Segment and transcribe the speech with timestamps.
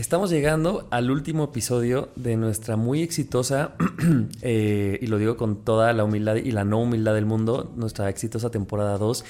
[0.00, 3.74] Estamos llegando al último episodio de nuestra muy exitosa,
[4.40, 8.08] eh, y lo digo con toda la humildad y la no humildad del mundo, nuestra
[8.08, 9.24] exitosa temporada 2,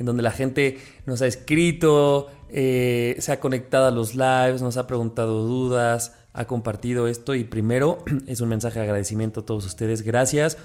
[0.00, 4.76] en donde la gente nos ha escrito, eh, se ha conectado a los lives, nos
[4.78, 9.64] ha preguntado dudas, ha compartido esto y primero es un mensaje de agradecimiento a todos
[9.64, 10.02] ustedes.
[10.02, 10.58] Gracias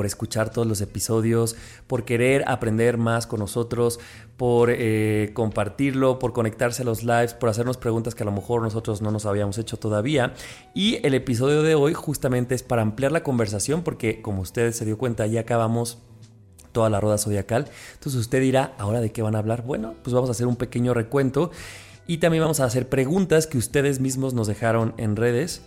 [0.00, 1.56] por escuchar todos los episodios,
[1.86, 4.00] por querer aprender más con nosotros,
[4.38, 8.62] por eh, compartirlo, por conectarse a los lives, por hacernos preguntas que a lo mejor
[8.62, 10.32] nosotros no nos habíamos hecho todavía.
[10.72, 14.86] Y el episodio de hoy justamente es para ampliar la conversación porque como ustedes se
[14.86, 15.98] dio cuenta ya acabamos
[16.72, 17.68] toda la rueda zodiacal.
[17.92, 19.66] Entonces usted dirá, ¿ahora de qué van a hablar?
[19.66, 21.50] Bueno, pues vamos a hacer un pequeño recuento
[22.06, 25.60] y también vamos a hacer preguntas que ustedes mismos nos dejaron en redes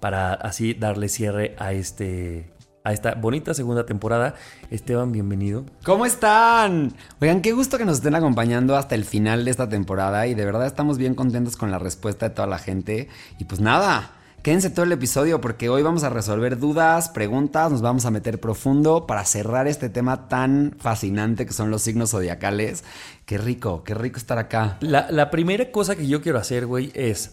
[0.00, 2.51] para así darle cierre a este
[2.84, 4.34] a esta bonita segunda temporada.
[4.70, 5.64] Esteban, bienvenido.
[5.84, 6.92] ¿Cómo están?
[7.20, 10.44] Oigan, qué gusto que nos estén acompañando hasta el final de esta temporada y de
[10.44, 13.08] verdad estamos bien contentos con la respuesta de toda la gente.
[13.38, 14.12] Y pues nada,
[14.42, 18.40] quédense todo el episodio porque hoy vamos a resolver dudas, preguntas, nos vamos a meter
[18.40, 22.82] profundo para cerrar este tema tan fascinante que son los signos zodiacales.
[23.26, 24.78] Qué rico, qué rico estar acá.
[24.80, 27.32] La, la primera cosa que yo quiero hacer, güey, es...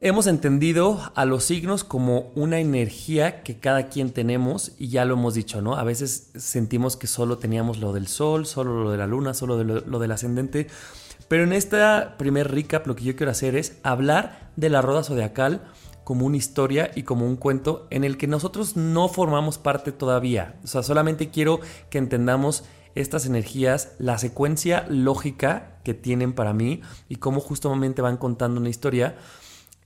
[0.00, 5.14] Hemos entendido a los signos como una energía que cada quien tenemos y ya lo
[5.14, 5.74] hemos dicho, ¿no?
[5.74, 9.64] A veces sentimos que solo teníamos lo del sol, solo lo de la luna, solo
[9.64, 10.68] lo, lo del ascendente.
[11.26, 15.02] Pero en esta primer recap lo que yo quiero hacer es hablar de la rueda
[15.02, 15.62] zodiacal
[16.04, 20.60] como una historia y como un cuento en el que nosotros no formamos parte todavía.
[20.62, 21.58] O sea, solamente quiero
[21.90, 22.62] que entendamos
[22.94, 28.70] estas energías, la secuencia lógica que tienen para mí y cómo justamente van contando una
[28.70, 29.16] historia.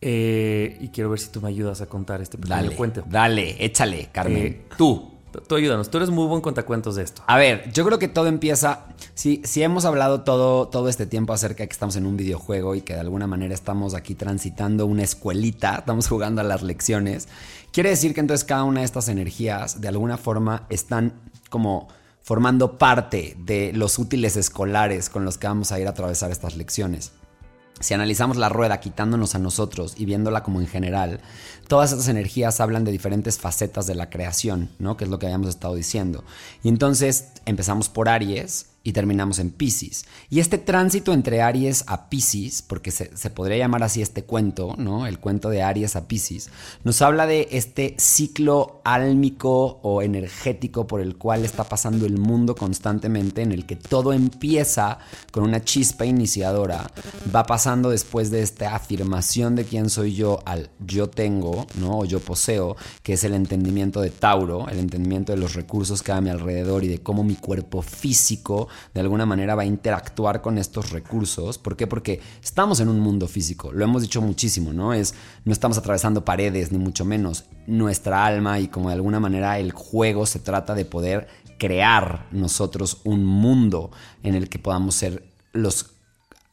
[0.05, 3.05] Eh, y quiero ver si tú me ayudas a contar este pequeño Dale, cuento.
[3.09, 4.47] dale, échale, Carmen.
[4.47, 5.13] Eh, tú,
[5.47, 5.91] tú ayúdanos.
[5.91, 7.23] Tú eres muy buen contacuentos de esto.
[7.29, 8.87] A ver, yo creo que todo empieza.
[9.15, 12.75] Si, si hemos hablado todo, todo este tiempo acerca de que estamos en un videojuego
[12.75, 17.29] y que de alguna manera estamos aquí transitando una escuelita, estamos jugando a las lecciones,
[17.71, 21.13] quiere decir que entonces cada una de estas energías de alguna forma están
[21.49, 21.87] como
[22.23, 26.57] formando parte de los útiles escolares con los que vamos a ir a atravesar estas
[26.57, 27.13] lecciones.
[27.82, 31.20] Si analizamos la rueda quitándonos a nosotros y viéndola como en general,
[31.69, 34.97] todas estas energías hablan de diferentes facetas de la creación, ¿no?
[34.97, 36.25] Que es lo que habíamos estado diciendo.
[36.62, 40.04] Y entonces empezamos por Aries y terminamos en Pisces.
[40.28, 45.06] Y este tránsito entre Aries a Pisces, porque se, podría llamar así este cuento, ¿no?
[45.06, 46.50] El cuento de Aries a Pisces,
[46.84, 52.54] nos habla de este ciclo álmico o energético por el cual está pasando el mundo
[52.54, 54.98] constantemente, en el que todo empieza
[55.31, 56.91] con una chispa iniciadora,
[57.34, 62.01] va pasando después de esta afirmación de quién soy yo al yo tengo, ¿no?
[62.01, 66.12] O yo poseo, que es el entendimiento de Tauro, el entendimiento de los recursos que
[66.12, 69.66] hay a mi alrededor y de cómo mi cuerpo físico de alguna manera va a
[69.66, 71.59] interactuar con estos recursos.
[71.59, 71.86] ¿Por qué?
[71.86, 74.92] Porque estamos en un mundo físico, lo hemos dicho muchísimo, ¿no?
[74.92, 75.15] Es,
[75.45, 77.45] no estamos atravesando paredes, ni mucho menos.
[77.66, 81.28] Nuestra alma y como de alguna manera el juego se trata de poder
[81.59, 83.91] crear nosotros un mundo
[84.22, 85.92] en el que podamos ser los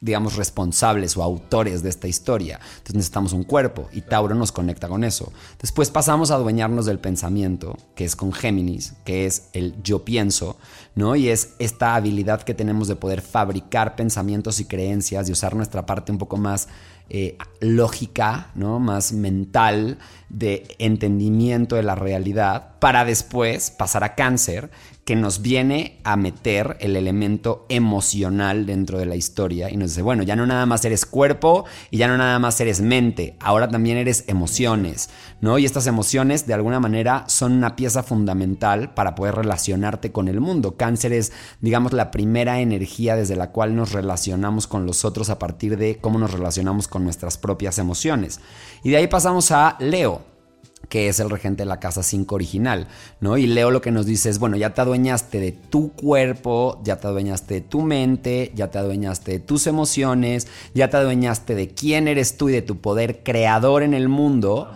[0.01, 2.60] digamos, responsables o autores de esta historia.
[2.69, 5.34] Entonces necesitamos un cuerpo y Tauro nos conecta con eso.
[5.62, 10.57] Después pasamos a adueñarnos del pensamiento, que es con Géminis, que es el yo pienso,
[10.96, 11.16] ¿no?
[11.16, 15.86] Y es esta habilidad que tenemos de poder fabricar pensamientos y creencias y usar nuestra
[15.86, 16.69] parte un poco más
[17.10, 18.80] eh, lógica, ¿no?
[18.80, 19.98] Más mental,
[20.30, 24.69] de entendimiento de la realidad, para después pasar a cáncer,
[25.09, 30.03] que nos viene a meter el elemento emocional dentro de la historia y nos dice,
[30.03, 33.67] bueno, ya no nada más eres cuerpo y ya no nada más eres mente, ahora
[33.67, 35.09] también eres emociones,
[35.41, 35.57] ¿no?
[35.57, 40.41] Y estas emociones de alguna manera son una pieza fundamental para poder relacionarte con el
[40.41, 40.77] mundo.
[40.77, 45.39] Cáncer es, digamos, la primera energía desde la cual nos relacionamos con los otros a
[45.39, 48.41] partir de cómo nos relacionamos con nuestras propias emociones.
[48.83, 50.29] Y de ahí pasamos a Leo
[50.88, 52.88] que es el regente de la casa 5 original,
[53.22, 53.38] ¿no?
[53.38, 56.98] Y Leo lo que nos dice es, bueno, ya te adueñaste de tu cuerpo, ya
[56.98, 61.70] te adueñaste de tu mente, ya te adueñaste de tus emociones, ya te adueñaste de
[61.70, 64.72] quién eres tú y de tu poder creador en el mundo.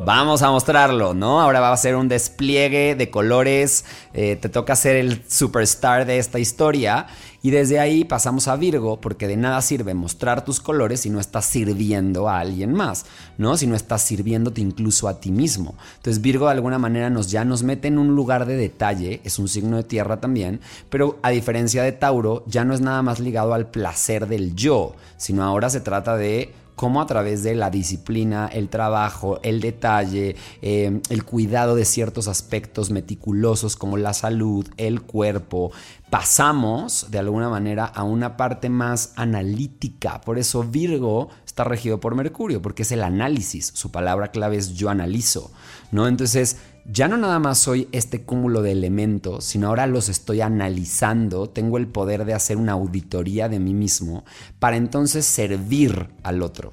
[0.00, 1.40] Vamos a mostrarlo, ¿no?
[1.40, 3.84] Ahora va a ser un despliegue de colores,
[4.14, 7.06] eh, te toca ser el superstar de esta historia
[7.40, 11.20] y desde ahí pasamos a Virgo porque de nada sirve mostrar tus colores si no
[11.20, 13.06] estás sirviendo a alguien más,
[13.38, 13.56] ¿no?
[13.56, 15.76] Si no estás sirviéndote incluso a ti mismo.
[15.98, 19.38] Entonces Virgo de alguna manera nos ya nos mete en un lugar de detalle, es
[19.38, 23.20] un signo de tierra también, pero a diferencia de Tauro ya no es nada más
[23.20, 27.68] ligado al placer del yo, sino ahora se trata de cómo a través de la
[27.68, 34.66] disciplina, el trabajo, el detalle, em, el cuidado de ciertos aspectos meticulosos como la salud,
[34.78, 35.72] el cuerpo,
[36.08, 40.22] pasamos de alguna manera a una parte más analítica.
[40.22, 43.72] Por eso Virgo está regido por Mercurio, porque es el análisis.
[43.74, 45.50] Su palabra clave es yo analizo,
[45.92, 46.08] ¿no?
[46.08, 51.48] Entonces, ya no nada más soy este cúmulo de elementos, sino ahora los estoy analizando,
[51.48, 54.24] tengo el poder de hacer una auditoría de mí mismo
[54.58, 56.72] para entonces servir al otro.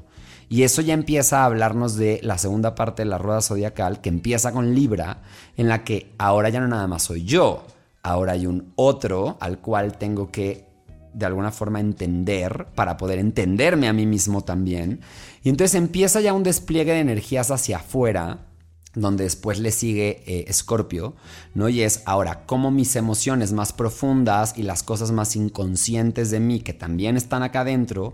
[0.49, 4.09] Y eso ya empieza a hablarnos de la segunda parte de la rueda zodiacal, que
[4.09, 5.23] empieza con Libra,
[5.57, 7.65] en la que ahora ya no nada más soy yo,
[8.01, 10.65] ahora hay un otro al cual tengo que
[11.13, 15.01] de alguna forma entender para poder entenderme a mí mismo también.
[15.43, 18.47] Y entonces empieza ya un despliegue de energías hacia afuera
[18.97, 21.15] donde después le sigue Escorpio,
[21.53, 21.69] ¿no?
[21.69, 26.61] Y es ahora cómo mis emociones más profundas y las cosas más inconscientes de mí,
[26.61, 28.13] que también están acá adentro,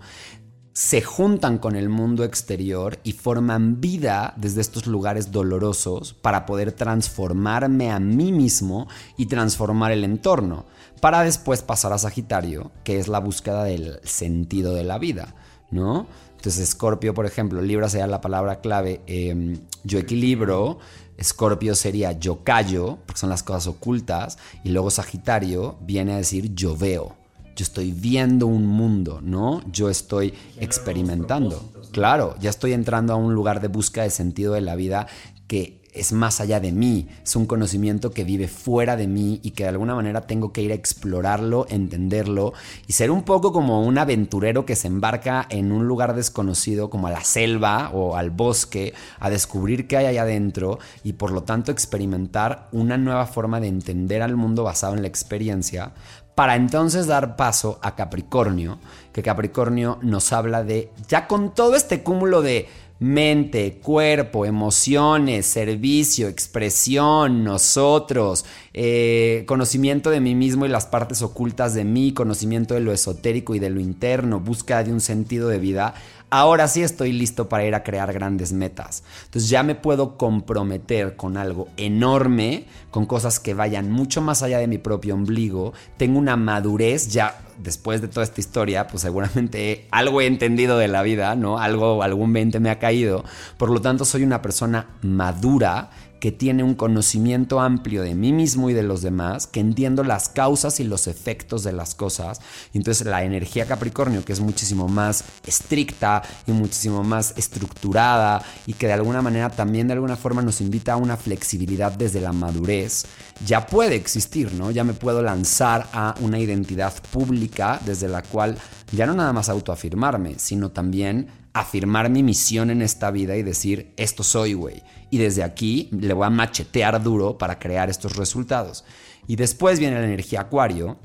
[0.73, 6.71] se juntan con el mundo exterior y forman vida desde estos lugares dolorosos para poder
[6.71, 10.65] transformarme a mí mismo y transformar el entorno,
[10.99, 15.35] para después pasar a Sagitario, que es la búsqueda del sentido de la vida,
[15.69, 16.07] ¿no?
[16.43, 20.77] Entonces, Escorpio, por ejemplo, Libra sería la palabra clave, em, yo equilibro,
[21.15, 26.53] Escorpio sería yo callo, porque son las cosas ocultas, y luego Sagitario viene a decir
[26.53, 27.15] yo veo.
[27.55, 29.61] Yo estoy viendo un mundo, ¿no?
[29.71, 31.63] Yo estoy experimentando.
[31.93, 35.07] Claro, ya estoy entrando a un lugar de búsqueda de sentido de la vida
[35.47, 39.51] que es más allá de mí, es un conocimiento que vive fuera de mí y
[39.51, 42.53] que de alguna manera tengo que ir a explorarlo, entenderlo
[42.87, 47.07] y ser un poco como un aventurero que se embarca en un lugar desconocido como
[47.07, 51.43] a la selva o al bosque a descubrir qué hay allá adentro y por lo
[51.43, 55.93] tanto experimentar una nueva forma de entender al mundo basado en la experiencia
[56.35, 58.79] para entonces dar paso a Capricornio,
[59.13, 62.67] que Capricornio nos habla de, ya con todo este cúmulo de
[62.99, 71.73] mente, cuerpo, emociones, servicio, expresión, nosotros, eh, conocimiento de mí mismo y las partes ocultas
[71.73, 75.59] de mí, conocimiento de lo esotérico y de lo interno, búsqueda de un sentido de
[75.59, 75.95] vida,
[76.33, 79.03] ahora sí estoy listo para ir a crear grandes metas.
[79.25, 84.57] Entonces ya me puedo comprometer con algo enorme, con cosas que vayan mucho más allá
[84.57, 85.73] de mi propio ombligo.
[85.95, 90.87] Tengo una madurez ya después de toda esta historia, pues seguramente algo he entendido de
[90.87, 91.59] la vida, ¿no?
[91.59, 93.23] Algo, algún 20 me ha caído.
[93.57, 95.91] Por lo tanto, soy una persona madura
[96.23, 100.29] que tiene un conocimiento amplio de mí mismo y de los demás, que entiendo las
[100.29, 102.39] causas y los efectos de las cosas.
[102.71, 108.71] Y entonces la energía Capricornio, que es muchísimo más estricta y muchísimo más estructurada y
[108.71, 112.31] que de alguna manera también de alguna forma nos invita a una flexibilidad desde la
[112.31, 113.05] madurez,
[113.45, 114.71] ya puede existir, ¿no?
[114.71, 118.57] Ya me puedo lanzar a una identidad pública desde la cual
[118.93, 123.93] ya no nada más autoafirmarme, sino también afirmar mi misión en esta vida y decir,
[123.97, 124.81] esto soy, güey.
[125.13, 128.83] Y desde aquí le voy a machetear duro para crear estos resultados.
[129.27, 130.97] Y después viene la energía acuario,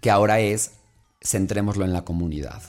[0.00, 0.70] que ahora es,
[1.20, 2.62] centrémoslo en la comunidad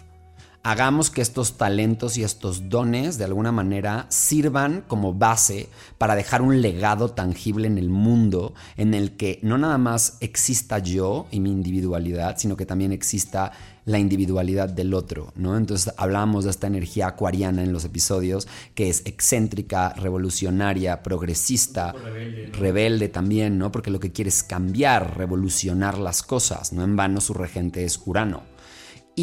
[0.63, 6.41] hagamos que estos talentos y estos dones de alguna manera sirvan como base para dejar
[6.41, 11.39] un legado tangible en el mundo en el que no nada más exista yo y
[11.39, 13.51] mi individualidad, sino que también exista
[13.85, 15.57] la individualidad del otro, ¿no?
[15.57, 22.51] Entonces hablábamos de esta energía acuariana en los episodios, que es excéntrica, revolucionaria, progresista, rebelde,
[22.53, 23.71] rebelde, también, ¿no?
[23.71, 27.99] Porque lo que quiere es cambiar, revolucionar las cosas, no en vano su regente es
[28.05, 28.50] Urano.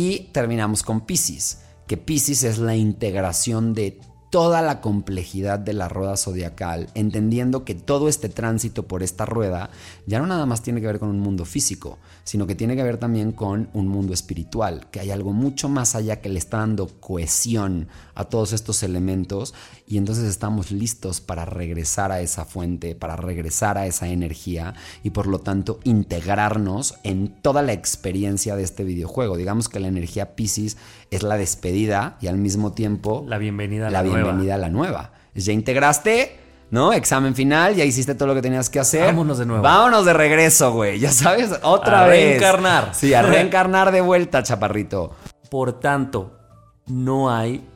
[0.00, 4.00] Y terminamos con Pisces, que Pisces es la integración de
[4.30, 9.70] toda la complejidad de la rueda zodiacal, entendiendo que todo este tránsito por esta rueda
[10.06, 11.98] ya no nada más tiene que ver con un mundo físico,
[12.28, 15.94] sino que tiene que ver también con un mundo espiritual, que hay algo mucho más
[15.94, 19.54] allá que le está dando cohesión a todos estos elementos
[19.86, 25.08] y entonces estamos listos para regresar a esa fuente, para regresar a esa energía y
[25.08, 29.38] por lo tanto integrarnos en toda la experiencia de este videojuego.
[29.38, 30.76] Digamos que la energía Pisces
[31.10, 34.68] es la despedida y al mismo tiempo la bienvenida a la, la bienvenida a la
[34.68, 35.12] nueva.
[35.34, 36.92] Ya integraste, ¿no?
[36.92, 39.06] Examen final, ya hiciste todo lo que tenías que hacer.
[39.06, 39.62] Vámonos de nuevo.
[39.62, 40.98] Vámonos de regreso, güey.
[40.98, 42.40] Ya sabes, otra a vez.
[42.40, 42.94] Reencarnar.
[42.94, 45.12] Sí, a reencarnar de vuelta, chaparrito.
[45.50, 46.38] Por tanto,
[46.86, 47.66] no hay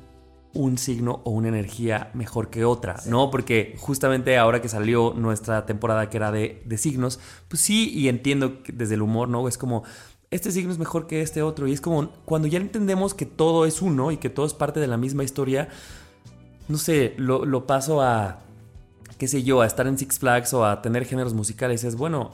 [0.54, 3.30] un signo o una energía mejor que otra, ¿no?
[3.30, 8.08] Porque justamente ahora que salió nuestra temporada que era de, de signos, pues sí, y
[8.08, 9.48] entiendo que desde el humor, ¿no?
[9.48, 9.84] Es como,
[10.30, 11.66] este signo es mejor que este otro.
[11.66, 14.80] Y es como cuando ya entendemos que todo es uno y que todo es parte
[14.80, 15.68] de la misma historia,
[16.68, 18.40] no sé, lo, lo paso a,
[19.22, 21.84] qué sé yo, a estar en Six Flags o a tener géneros musicales.
[21.84, 22.32] Es bueno.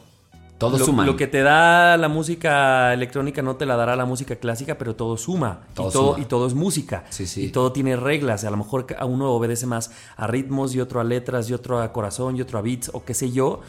[0.57, 1.04] Todo lo, suma.
[1.04, 4.97] Lo que te da la música electrónica no te la dará la música clásica, pero
[4.97, 5.66] todo suma.
[5.75, 6.23] Todo y, todo, suma.
[6.23, 7.04] y todo es música.
[7.11, 7.45] Sí, sí.
[7.45, 8.42] Y todo tiene reglas.
[8.45, 11.78] A lo mejor a uno obedece más a ritmos y otro a letras y otro
[11.83, 13.61] a corazón y otro a beats o qué sé yo.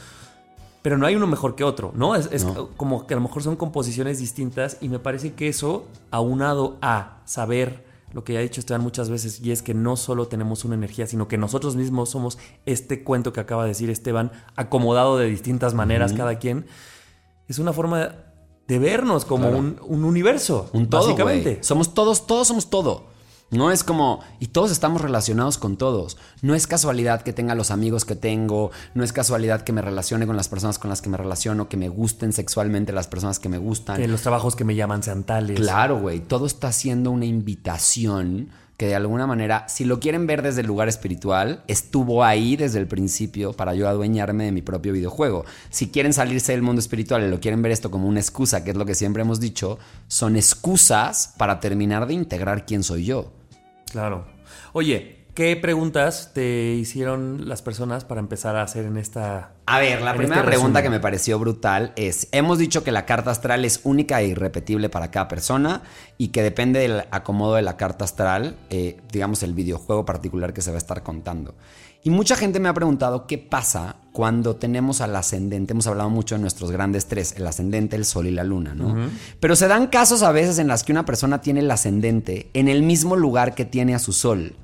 [0.81, 2.15] Pero no hay uno mejor que otro, ¿no?
[2.15, 2.69] Es, es No.
[2.77, 7.17] como que a lo mejor son composiciones distintas y me parece que eso, aunado a
[7.25, 10.65] saber lo que ya ha dicho Esteban muchas veces, y es que no solo tenemos
[10.65, 15.17] una energía, sino que nosotros mismos somos este cuento que acaba de decir Esteban, acomodado
[15.17, 16.65] de distintas maneras cada quien,
[17.47, 18.15] es una forma
[18.67, 19.57] de vernos como Claro.
[19.57, 21.59] un, un universo, Un todo, básicamente.
[21.63, 23.07] Somos todos, todos somos todo.
[23.51, 26.17] No es como, y todos estamos relacionados con todos.
[26.43, 30.27] No es casualidad que tenga los amigos que tengo, no es casualidad que me relacione
[30.27, 33.49] con las personas con las que me relaciono, que me gusten sexualmente las personas que
[33.49, 33.97] me gustan.
[33.97, 35.59] Que los trabajos que me llaman sean tales.
[35.59, 40.41] Claro, güey, todo está siendo una invitación que de alguna manera, si lo quieren ver
[40.41, 44.93] desde el lugar espiritual, estuvo ahí desde el principio para yo adueñarme de mi propio
[44.93, 45.43] videojuego.
[45.69, 48.71] Si quieren salirse del mundo espiritual y lo quieren ver esto como una excusa, que
[48.71, 53.33] es lo que siempre hemos dicho, son excusas para terminar de integrar quién soy yo.
[53.91, 54.25] Claro.
[54.73, 59.53] Oye, ¿qué preguntas te hicieron las personas para empezar a hacer en esta...
[59.65, 63.05] A ver, la primera este pregunta que me pareció brutal es, hemos dicho que la
[63.05, 65.83] carta astral es única e irrepetible para cada persona
[66.17, 70.61] y que depende del acomodo de la carta astral, eh, digamos el videojuego particular que
[70.61, 71.53] se va a estar contando.
[72.03, 76.35] Y mucha gente me ha preguntado qué pasa cuando tenemos al ascendente, hemos hablado mucho
[76.35, 79.09] de nuestros grandes tres, el ascendente, el sol y la luna, ¿no?
[79.39, 82.69] Pero se dan casos a veces en las que una persona tiene el ascendente en
[82.69, 84.55] el mismo lugar que tiene a su sol.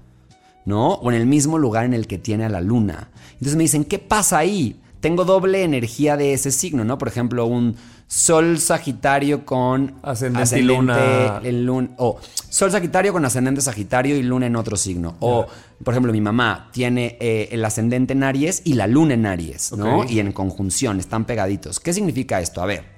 [0.66, 0.94] ¿no?
[0.94, 3.10] O en el mismo lugar en el que tiene a la luna.
[3.34, 4.82] Entonces me dicen, ¿qué pasa ahí?
[5.00, 6.98] Tengo doble energía de ese signo, ¿no?
[6.98, 7.76] Por ejemplo, un
[8.08, 11.42] Sol Sagitario con Ascendente y luna.
[11.44, 12.20] en o
[12.50, 15.16] Sol Sagitario con ascendente Sagitario y luna en otro signo.
[15.20, 15.46] O,
[15.84, 19.74] por ejemplo, mi mamá tiene eh, el ascendente en Aries y la luna en Aries,
[19.74, 20.06] ¿no?
[20.06, 21.80] Y en conjunción, están pegaditos.
[21.80, 22.62] ¿Qué significa esto?
[22.62, 22.95] A ver.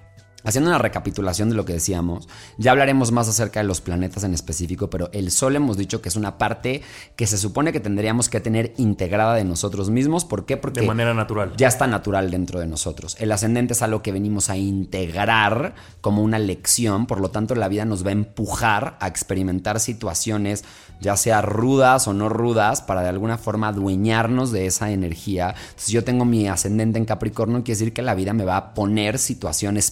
[0.47, 4.33] Haciendo una recapitulación de lo que decíamos, ya hablaremos más acerca de los planetas en
[4.33, 6.83] específico, pero el Sol hemos dicho que es una parte
[7.17, 10.23] que se supone que tendríamos que tener integrada de nosotros mismos.
[10.23, 10.55] ¿Por qué?
[10.55, 11.51] Porque De manera natural.
[11.57, 13.17] ya está natural dentro de nosotros.
[13.19, 17.67] El ascendente es algo que venimos a integrar como una lección, por lo tanto la
[17.67, 20.63] vida nos va a empujar a experimentar situaciones,
[21.01, 25.55] ya sea rudas o no rudas, para de alguna forma adueñarnos de esa energía.
[25.71, 28.73] Entonces yo tengo mi ascendente en Capricornio, quiere decir que la vida me va a
[28.73, 29.91] poner situaciones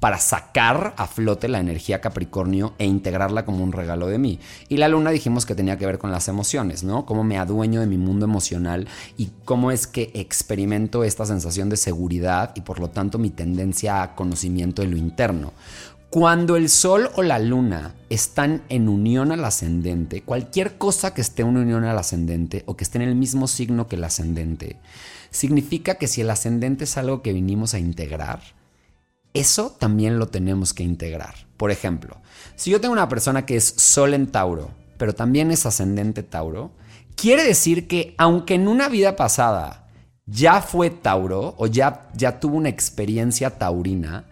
[0.00, 4.40] para sacar a flote la energía Capricornio e integrarla como un regalo de mí.
[4.68, 7.06] Y la luna dijimos que tenía que ver con las emociones, ¿no?
[7.06, 11.76] Cómo me adueño de mi mundo emocional y cómo es que experimento esta sensación de
[11.76, 15.52] seguridad y por lo tanto mi tendencia a conocimiento de lo interno.
[16.14, 21.42] Cuando el sol o la luna están en unión al ascendente, cualquier cosa que esté
[21.42, 24.76] en unión al ascendente o que esté en el mismo signo que el ascendente,
[25.30, 28.42] significa que si el ascendente es algo que vinimos a integrar,
[29.34, 31.34] eso también lo tenemos que integrar.
[31.56, 32.16] Por ejemplo,
[32.56, 36.72] si yo tengo una persona que es sol en Tauro, pero también es ascendente Tauro,
[37.16, 39.88] quiere decir que aunque en una vida pasada
[40.26, 44.24] ya fue Tauro o ya, ya tuvo una experiencia taurina,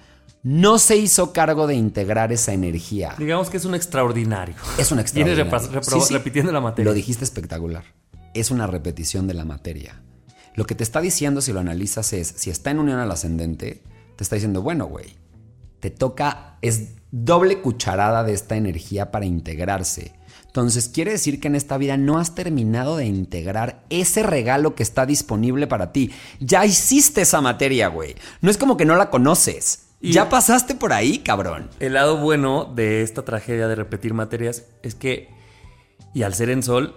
[0.45, 3.15] no se hizo cargo de integrar esa energía.
[3.19, 4.55] Digamos que es un extraordinario.
[4.79, 5.45] Es un Vienes extraordinario.
[5.51, 6.91] repas- repro- repitiendo la materia.
[6.91, 7.85] Lo dijiste espectacular.
[8.35, 10.01] Es una repetición de la materia.
[10.55, 13.83] Lo que te está diciendo, si lo analizas, es si está en unión al ascendente,
[14.17, 15.17] te está diciendo, bueno, güey,
[15.81, 20.13] te toca, es doble cucharada de esta energía para integrarse.
[20.47, 24.83] Entonces quiere decir que en esta vida no has terminado de integrar ese regalo que
[24.83, 26.11] está disponible para ti.
[26.41, 28.17] Ya hiciste esa materia, güey.
[28.43, 29.87] No es como que no la conoces.
[30.03, 31.71] ya pasaste por ahí, cabrón.
[31.81, 35.31] El lado bueno de esta tragedia de repetir materias es que,
[36.13, 36.97] y al ser en sol,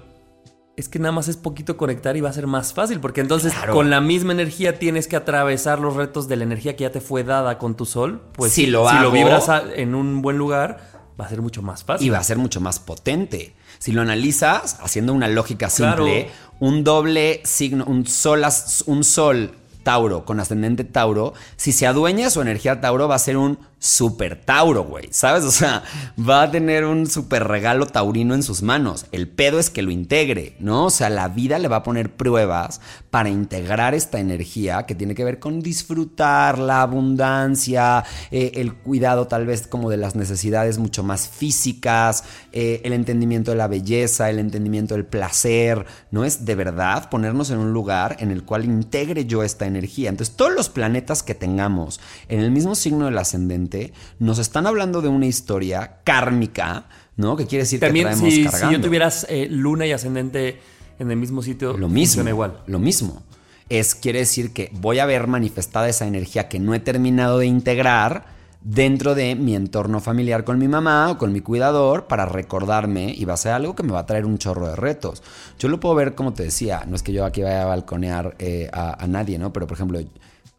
[0.77, 3.53] es que nada más es poquito conectar y va a ser más fácil, porque entonces
[3.71, 7.01] con la misma energía tienes que atravesar los retos de la energía que ya te
[7.01, 8.21] fue dada con tu sol.
[8.33, 10.79] Pues si lo, si lo vibras en un buen lugar,
[11.19, 12.07] va a ser mucho más fácil.
[12.07, 13.55] Y va a ser mucho más potente.
[13.79, 16.29] Si lo analizas, haciendo una lógica simple,
[16.59, 18.43] un doble signo, un sol,
[18.85, 19.51] un sol
[19.85, 24.41] Tauro con ascendente Tauro, si se adueña su energía Tauro, va a ser un super
[24.43, 25.09] Tauro, güey.
[25.11, 25.43] ¿Sabes?
[25.43, 25.83] O sea,
[26.17, 29.05] va a tener un super regalo taurino en sus manos.
[29.11, 30.85] El pedo es que lo integre, ¿no?
[30.85, 35.13] O sea, la vida le va a poner pruebas para integrar esta energía que tiene
[35.13, 40.79] que ver con disfrutar la abundancia, eh, el cuidado tal vez como de las necesidades
[40.79, 46.25] mucho más físicas, eh, el entendimiento de la belleza, el entendimiento del placer, ¿no?
[46.25, 49.74] Es de verdad ponernos en un lugar en el cual integre yo esta energía.
[49.75, 55.01] Entonces, todos los planetas que tengamos en el mismo signo del ascendente, nos están hablando
[55.01, 56.85] de una historia kármica,
[57.17, 57.35] ¿no?
[57.35, 58.67] Que quiere decir que traemos si, cargando.
[58.67, 60.59] si yo tuvieras eh, luna y ascendente
[60.99, 62.61] en el mismo sitio, lo mismo, igual.
[62.67, 63.23] Lo mismo.
[63.69, 67.47] Es, quiere decir que voy a ver manifestada esa energía que no he terminado de
[67.47, 68.34] integrar
[68.65, 73.23] dentro de mi entorno familiar con mi mamá o con mi cuidador para recordarme y
[73.23, 75.21] va a ser algo que me va a traer un chorro de retos.
[75.59, 78.35] Yo lo puedo ver como te decía, no es que yo aquí vaya a balconear
[78.39, 79.53] eh, a, a, nadie, ¿no?
[79.53, 79.99] Pero por ejemplo,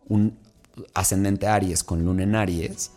[0.09, 0.39] un
[0.95, 2.93] ascendente Aries con luna en Aries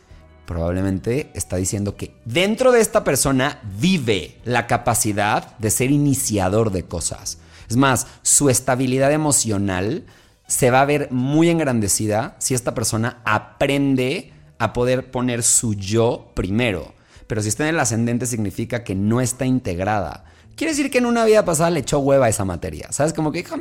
[0.46, 6.84] probablemente está diciendo que dentro de esta persona vive la capacidad de ser iniciador de
[6.84, 7.39] cosas.
[7.68, 10.06] Es más, su estabilidad emocional
[10.46, 16.32] se va a ver muy engrandecida si esta persona aprende a poder poner su yo
[16.36, 16.94] primero.
[17.28, 20.25] Pero si está en el ascendente significa que no está integrada.
[20.56, 22.92] Quiere decir que en una vida pasada le echó hueva a esa materia.
[22.92, 23.13] ¿Sabes?
[23.13, 23.56] Como que dijo,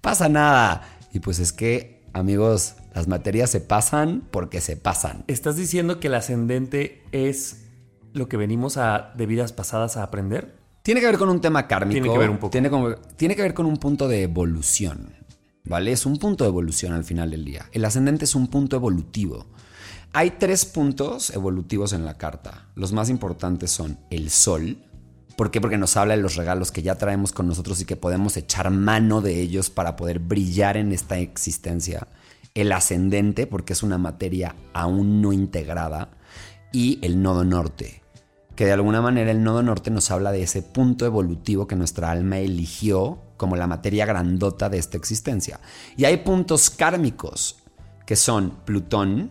[0.00, 0.88] pasa nada.
[1.12, 5.24] Y pues es que, amigos, las materias se pasan porque se pasan.
[5.26, 7.64] ¿Estás diciendo que el ascendente es
[8.12, 10.54] lo que venimos a, de vidas pasadas a aprender?
[10.82, 11.94] Tiene que ver con un tema kármico.
[11.94, 12.50] Tiene que ver un poco.
[12.50, 12.70] Tiene,
[13.16, 15.14] tiene que ver con un punto de evolución.
[15.64, 15.92] ¿Vale?
[15.92, 17.68] Es un punto de evolución al final del día.
[17.72, 19.46] El ascendente es un punto evolutivo.
[20.14, 22.66] Hay tres puntos evolutivos en la carta.
[22.74, 24.76] Los más importantes son el sol.
[25.38, 25.58] ¿Por qué?
[25.58, 28.70] Porque nos habla de los regalos que ya traemos con nosotros y que podemos echar
[28.70, 32.08] mano de ellos para poder brillar en esta existencia
[32.54, 36.10] el ascendente, porque es una materia aún no integrada,
[36.70, 38.02] y el nodo norte,
[38.54, 42.10] que de alguna manera el nodo norte nos habla de ese punto evolutivo que nuestra
[42.10, 45.60] alma eligió como la materia grandota de esta existencia.
[45.96, 47.62] Y hay puntos kármicos,
[48.04, 49.30] que son Plutón,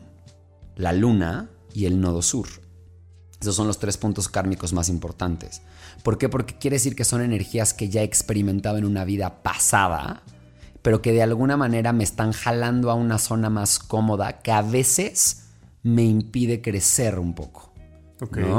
[0.75, 2.47] la luna y el nodo sur.
[3.39, 5.61] Esos son los tres puntos kármicos más importantes.
[6.03, 6.29] ¿Por qué?
[6.29, 10.23] Porque quiere decir que son energías que ya he experimentado en una vida pasada
[10.81, 14.61] pero que de alguna manera me están jalando a una zona más cómoda que a
[14.61, 15.49] veces
[15.83, 17.71] me impide crecer un poco.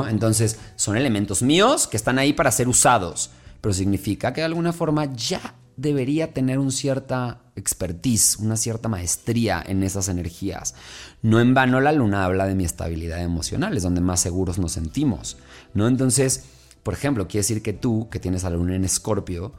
[0.08, 4.72] Entonces, son elementos míos que están ahí para ser usados, pero significa que de alguna
[4.72, 10.74] forma ya debería tener una cierta expertise, una cierta maestría en esas energías.
[11.22, 14.72] No en vano la luna habla de mi estabilidad emocional, es donde más seguros nos
[14.72, 15.36] sentimos,
[15.74, 15.86] ¿no?
[15.86, 16.44] Entonces,
[16.82, 19.52] por ejemplo, quiere decir que tú, que tienes a la luna en escorpio,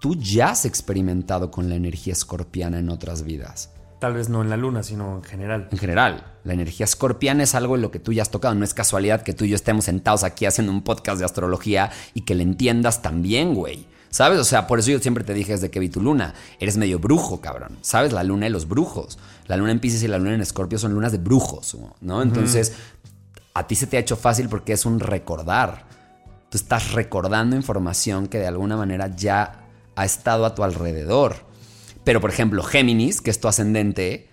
[0.00, 3.70] tú ya has experimentado con la energía escorpiana en otras vidas.
[3.98, 5.68] Tal vez no en la luna, sino en general.
[5.72, 8.54] En general, la energía escorpiana es algo en lo que tú ya has tocado.
[8.54, 11.90] No es casualidad que tú y yo estemos sentados aquí haciendo un podcast de astrología
[12.12, 13.86] y que le entiendas también, güey.
[14.10, 14.38] ¿Sabes?
[14.38, 16.98] O sea, por eso yo siempre te dije desde que vi tu luna, eres medio
[16.98, 17.76] brujo, cabrón.
[17.82, 18.12] ¿Sabes?
[18.12, 19.18] La luna de los brujos.
[19.46, 22.22] La luna en Pisces y la luna en Escorpio son lunas de brujos, ¿no?
[22.22, 22.72] Entonces,
[23.54, 25.86] a ti se te ha hecho fácil porque es un recordar.
[26.50, 31.36] Tú estás recordando información que de alguna manera ya ha estado a tu alrededor.
[32.04, 34.28] Pero, por ejemplo, Géminis, que es tu ascendente,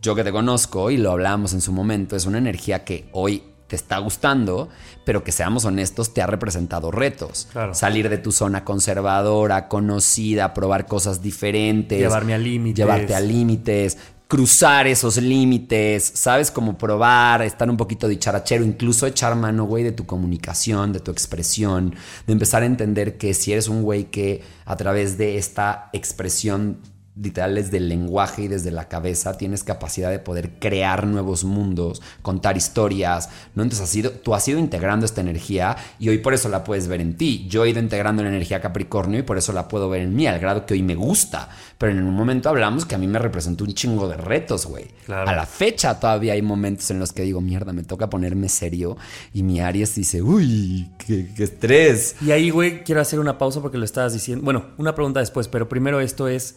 [0.00, 3.42] yo que te conozco y lo hablamos en su momento, es una energía que hoy
[3.72, 4.68] te está gustando,
[5.06, 7.48] pero que seamos honestos, te ha representado retos.
[7.72, 11.98] Salir de tu zona conservadora, conocida, probar cosas diferentes.
[11.98, 12.76] Llevarme a límites.
[12.76, 13.96] Llevarte a límites,
[14.28, 16.50] cruzar esos límites, ¿sabes?
[16.50, 21.10] Como probar, estar un poquito dicharachero, incluso echar mano, güey, de tu comunicación, de tu
[21.10, 21.94] expresión,
[22.26, 26.76] de empezar a entender que si eres un güey que a través de esta expresión
[27.14, 32.00] literal desde el lenguaje y desde la cabeza tienes capacidad de poder crear nuevos mundos,
[32.22, 33.62] contar historias, ¿no?
[33.62, 36.88] Entonces has ido, tú has ido integrando esta energía y hoy por eso la puedes
[36.88, 37.46] ver en ti.
[37.50, 40.26] Yo he ido integrando la energía Capricornio y por eso la puedo ver en mí,
[40.26, 41.50] al grado que hoy me gusta.
[41.76, 44.86] Pero en un momento hablamos que a mí me representó un chingo de retos, güey.
[45.08, 48.96] A la fecha todavía hay momentos en los que digo, mierda, me toca ponerme serio
[49.34, 52.16] y mi Aries dice, uy, qué, qué estrés.
[52.22, 54.42] Y ahí, güey, quiero hacer una pausa porque lo estabas diciendo.
[54.42, 56.56] Bueno, una pregunta después, pero primero esto es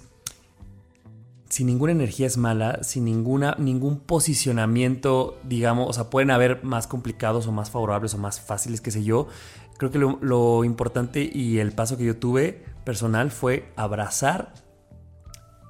[1.55, 6.85] si ninguna energía es mala, sin ninguna, ningún posicionamiento, digamos, o sea, pueden haber más
[6.85, 9.29] complicados o más favorables o más fáciles, qué sé yo.
[9.77, 14.53] Creo que lo, importante y el paso que yo tuve personal fue abrazar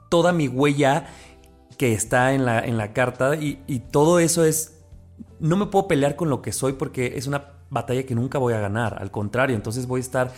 [0.10, 1.06] toda mi huella
[1.78, 4.80] que está en la, en la carta y, y todo eso es...
[5.40, 8.56] No me puedo pelear con lo que soy porque es una batalla que nunca voy
[8.56, 10.32] a ganar, al contrario, entonces voy a estar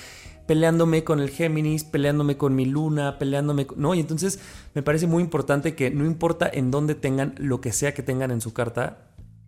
[0.47, 3.79] peleándome con el Géminis, peleándome con mi luna, peleándome con...
[3.79, 4.39] No, y entonces
[4.73, 8.31] me parece muy importante que no importa en dónde tengan lo que sea que tengan
[8.31, 9.07] en su carta,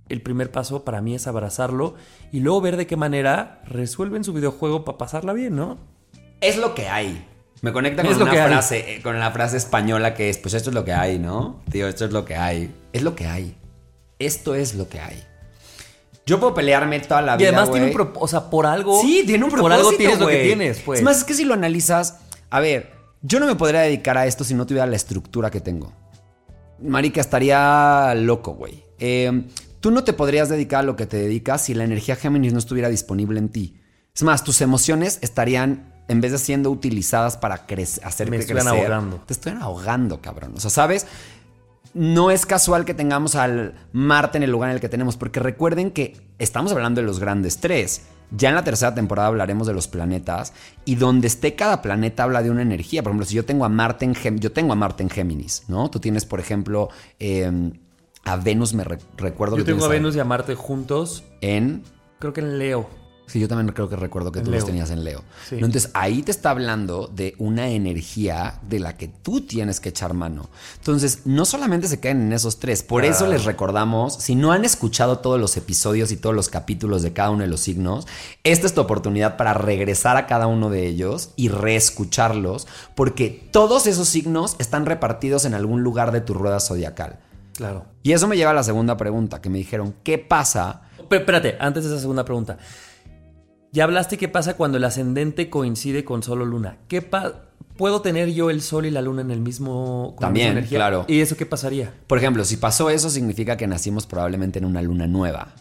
[0.10, 1.96] el primer paso para mí es abrazarlo
[2.32, 5.78] y luego ver de qué manera resuelven su videojuego para pasarla bien, ¿no?
[6.42, 7.26] Es lo que hay.
[7.62, 10.74] Me conecta con una frase, eh, con la frase española que es, pues esto es
[10.74, 11.62] lo que hay, ¿no?
[11.72, 12.74] Tío, esto es lo que hay.
[12.94, 13.56] Es lo que hay.
[14.18, 15.29] Esto es lo que hay.
[16.30, 17.50] Yo puedo pelearme toda la vida.
[17.50, 18.24] Y además tiene un propósito.
[18.24, 19.02] O sea, por algo.
[19.02, 19.62] Sí, tiene un propósito.
[19.64, 21.00] Por algo tienes lo que tienes, pues.
[21.00, 22.18] Es más, es que si lo analizas.
[22.52, 25.60] A ver, yo no me podría dedicar a esto si no tuviera la estructura que
[25.60, 25.92] tengo.
[26.82, 28.84] Marica, estaría loco, güey.
[29.00, 29.44] Eh,
[29.80, 32.60] tú no te podrías dedicar a lo que te dedicas si la energía Géminis no
[32.60, 33.80] estuviera disponible en ti.
[34.16, 38.68] Es más, tus emociones estarían, en vez de siendo utilizadas para crecer, hacerte me crecer.
[38.68, 39.18] ahogando.
[39.26, 40.54] Te estoy ahogando, cabrón.
[40.56, 41.08] O sea, ¿sabes?
[41.94, 45.40] No es casual que tengamos al Marte en el lugar en el que tenemos, porque
[45.40, 48.04] recuerden que estamos hablando de los grandes tres.
[48.32, 50.54] Ya en la tercera temporada hablaremos de los planetas
[50.86, 53.02] y donde esté cada planeta habla de una energía.
[53.02, 55.90] Por ejemplo, si yo tengo a Marte en, yo tengo a Marte en Géminis, ¿no?
[55.90, 57.74] Tú tienes, por ejemplo, em,
[58.26, 61.84] a Venus, me recuerdo yo tengo a Venus y a Marte juntos en...
[62.20, 62.99] Creo que en Leo.
[63.30, 65.24] Sí, yo también creo que recuerdo que tú los tenías en Leo.
[65.52, 70.16] Entonces ahí te está hablando de una energía de la que tú tienes que echar
[70.16, 70.50] mano.
[70.78, 74.66] Entonces, no solamente se caen en esos tres, por eso les recordamos, si no han
[74.66, 78.08] escuchado todos los episodios y todos los capítulos de cada uno de los signos,
[78.44, 83.86] esta es tu oportunidad para regresar a cada uno de ellos y reescucharlos, porque todos
[83.86, 87.20] esos signos están repartidos en algún lugar de tu rueda zodiacal.
[87.56, 87.86] Claro.
[88.02, 90.82] Y eso me lleva a la segunda pregunta, que me dijeron, ¿qué pasa?
[91.10, 92.58] Pero espérate, antes de esa segunda pregunta.
[93.72, 96.78] Ya hablaste qué pasa cuando el ascendente coincide con solo luna.
[96.88, 97.02] ¿Qué
[97.78, 101.06] ¿Puedo tener yo el sol y la luna en el mismo También, claro.
[101.08, 101.94] ¿Y eso qué pasaría?
[102.08, 105.54] Por ejemplo, si pasó eso, significa que nacimos probablemente en una luna nueva.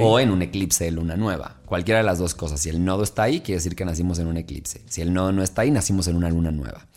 [0.00, 1.60] O en un eclipse de luna nueva.
[1.64, 2.60] Cualquiera de las dos cosas.
[2.60, 4.82] Si el nodo está ahí, quiere decir que nacimos en un eclipse.
[4.86, 6.88] Si el nodo no está ahí, nacimos en una luna nueva.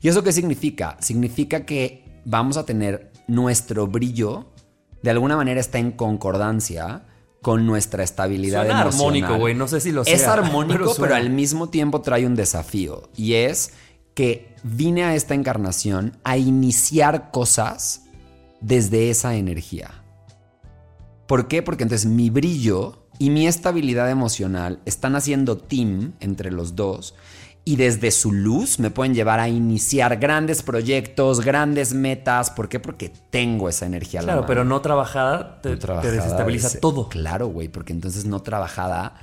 [0.00, 0.96] ¿Y eso qué significa?
[1.00, 4.46] Significa que vamos a tener nuestro brillo,
[5.02, 7.04] de alguna manera está en concordancia
[7.44, 9.54] con nuestra estabilidad Suena armónico, güey.
[9.54, 10.14] No sé si lo sé.
[10.14, 13.10] Es armónico, pero, al mismo tiempo trae un desafío.
[13.14, 13.72] Y es
[14.14, 18.06] que vine a esta encarnación a iniciar cosas
[18.62, 19.90] desde esa energía.
[21.26, 21.62] ¿Por qué?
[21.62, 27.14] Porque entonces mi brillo y mi estabilidad emocional están haciendo team entre los dos
[27.64, 32.50] y desde su luz me pueden llevar a iniciar grandes proyectos, grandes metas.
[32.50, 32.78] ¿Por qué?
[32.78, 34.20] Porque tengo esa energía.
[34.20, 37.08] Claro, pero no trabajada te, desestabiliza todo.
[37.08, 39.14] Claro, güey, porque entonces no trabajada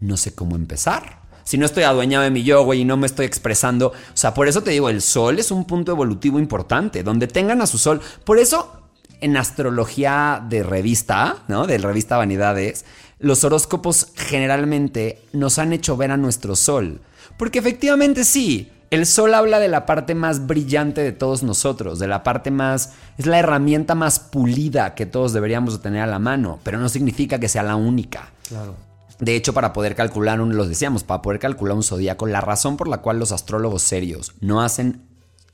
[0.00, 1.22] no sé cómo empezar.
[1.44, 3.88] Si no estoy adueñado de mi yo, güey, y no me estoy expresando.
[3.88, 7.62] O sea, por eso te digo, el sol es un punto evolutivo importante, donde tengan
[7.62, 8.02] a su sol.
[8.24, 8.82] Por eso,
[9.22, 11.66] en astrología de revista, ¿no?
[11.66, 12.84] De revista Vanidades,
[13.18, 17.00] los horóscopos generalmente nos han hecho ver a nuestro sol.
[17.38, 22.08] Porque efectivamente sí, el sol habla de la parte más brillante de todos nosotros, de
[22.08, 22.92] la parte más...
[23.16, 27.38] es la herramienta más pulida que todos deberíamos tener a la mano, pero no significa
[27.38, 28.32] que sea la única.
[28.48, 28.74] Claro.
[29.18, 32.76] De hecho, para poder calcular, un, los decíamos, para poder calcular un zodíaco, la razón
[32.76, 35.02] por la cual los astrólogos serios no hacen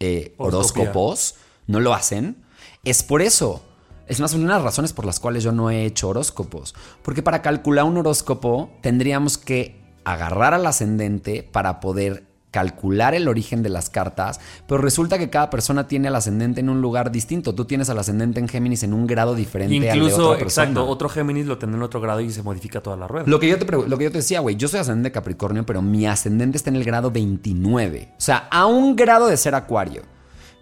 [0.01, 2.37] eh, horóscopos, no lo hacen,
[2.85, 3.63] es por eso.
[4.07, 6.75] Es más, una de las razones por las cuales yo no he hecho horóscopos.
[7.03, 13.65] Porque para calcular un horóscopo tendríamos que agarrar al ascendente para poder calcular el origen
[13.65, 14.39] de las cartas,
[14.69, 17.53] pero resulta que cada persona tiene al ascendente en un lugar distinto.
[17.53, 20.67] Tú tienes al ascendente en Géminis en un grado diferente Incluso, al de otra persona.
[20.69, 23.27] exacto, otro Géminis lo tendrá en otro grado y se modifica toda la rueda.
[23.27, 25.83] Lo que yo te, lo que yo te decía, güey, yo soy ascendente Capricornio, pero
[25.83, 28.11] mi ascendente está en el grado 29.
[28.13, 30.03] O sea, a un grado de ser Acuario.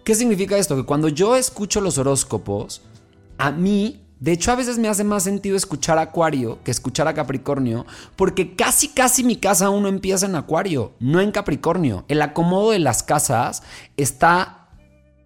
[0.03, 0.75] ¿Qué significa esto?
[0.75, 2.81] Que cuando yo escucho los horóscopos,
[3.37, 7.09] a mí de hecho, a veces me hace más sentido escuchar a Acuario que escuchar
[7.09, 12.05] a Capricornio, porque casi, casi mi casa uno empieza en Acuario, no en Capricornio.
[12.07, 13.63] El acomodo de las casas
[13.97, 14.69] está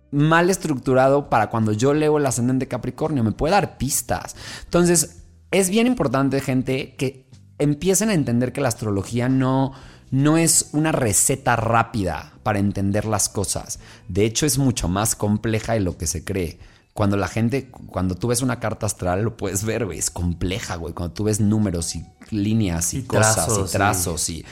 [0.10, 4.36] mal estructurado para cuando yo leo el ascendente Capricornio, me puede dar pistas.
[4.64, 7.30] Entonces, es bien importante, gente, que
[7.60, 9.74] empiecen a entender que la astrología no,
[10.10, 13.78] no es una receta rápida para entender las cosas.
[14.08, 16.58] De hecho, es mucho más compleja de lo que se cree.
[16.98, 20.78] Cuando la gente, cuando tú ves una carta astral, lo puedes ver, güey, es compleja,
[20.78, 20.96] güey.
[20.96, 24.44] Cuando tú ves números y líneas y, cosas y trazos y,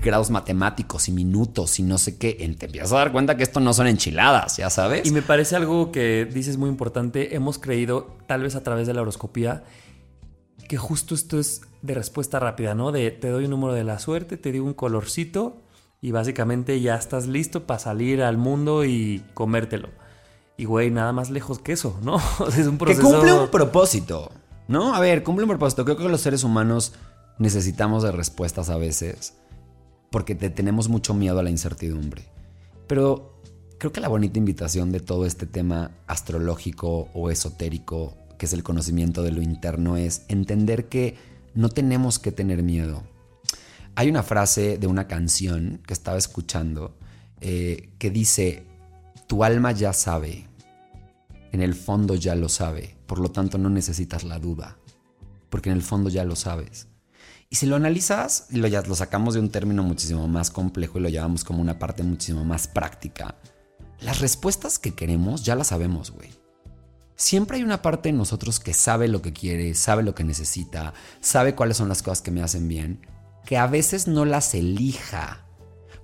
[0.00, 3.58] grados matemáticos y minutos y no sé qué, te empiezas a dar cuenta que esto
[3.58, 5.08] no son enchiladas, ya sabes.
[5.08, 7.34] Y me parece algo que dices muy importante.
[7.34, 9.64] Hemos creído, tal vez a través de la horoscopía,
[10.68, 12.92] que justo esto es de respuesta rápida, ¿no?
[12.92, 15.64] De te doy un número de la suerte, te digo un colorcito
[16.00, 20.05] y básicamente ya estás listo para salir al mundo y comértelo.
[20.56, 22.16] Y güey, nada más lejos que eso, ¿no?
[22.48, 23.00] es un proceso.
[23.00, 24.30] Que cumple un propósito,
[24.68, 24.94] ¿no?
[24.94, 25.84] A ver, cumple un propósito.
[25.84, 26.92] Creo que los seres humanos
[27.38, 29.34] necesitamos de respuestas a veces
[30.10, 32.24] porque te tenemos mucho miedo a la incertidumbre.
[32.86, 33.40] Pero
[33.78, 38.62] creo que la bonita invitación de todo este tema astrológico o esotérico, que es el
[38.62, 41.16] conocimiento de lo interno, es entender que
[41.54, 43.02] no tenemos que tener miedo.
[43.94, 46.94] Hay una frase de una canción que estaba escuchando
[47.40, 48.66] eh, que dice,
[49.26, 50.45] tu alma ya sabe,
[51.52, 54.76] en el fondo ya lo sabe, por lo tanto no necesitas la duda,
[55.50, 56.88] porque en el fondo ya lo sabes.
[57.48, 60.98] Y si lo analizas y lo, ya, lo sacamos de un término muchísimo más complejo
[60.98, 63.36] y lo llevamos como una parte muchísimo más práctica,
[64.00, 66.30] las respuestas que queremos ya las sabemos, güey.
[67.14, 70.92] Siempre hay una parte de nosotros que sabe lo que quiere, sabe lo que necesita,
[71.20, 73.06] sabe cuáles son las cosas que me hacen bien,
[73.46, 75.45] que a veces no las elija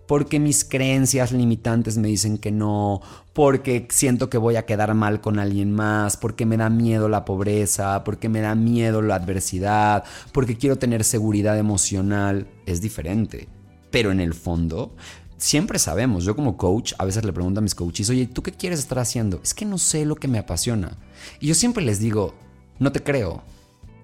[0.07, 3.01] porque mis creencias limitantes me dicen que no,
[3.33, 7.25] porque siento que voy a quedar mal con alguien más, porque me da miedo la
[7.25, 13.49] pobreza, porque me da miedo la adversidad, porque quiero tener seguridad emocional, es diferente.
[13.91, 14.95] Pero en el fondo,
[15.37, 18.53] siempre sabemos, yo como coach a veces le pregunto a mis coaches, oye, ¿tú qué
[18.53, 19.41] quieres estar haciendo?
[19.43, 20.99] Es que no sé lo que me apasiona.
[21.41, 22.35] Y yo siempre les digo,
[22.79, 23.43] no te creo.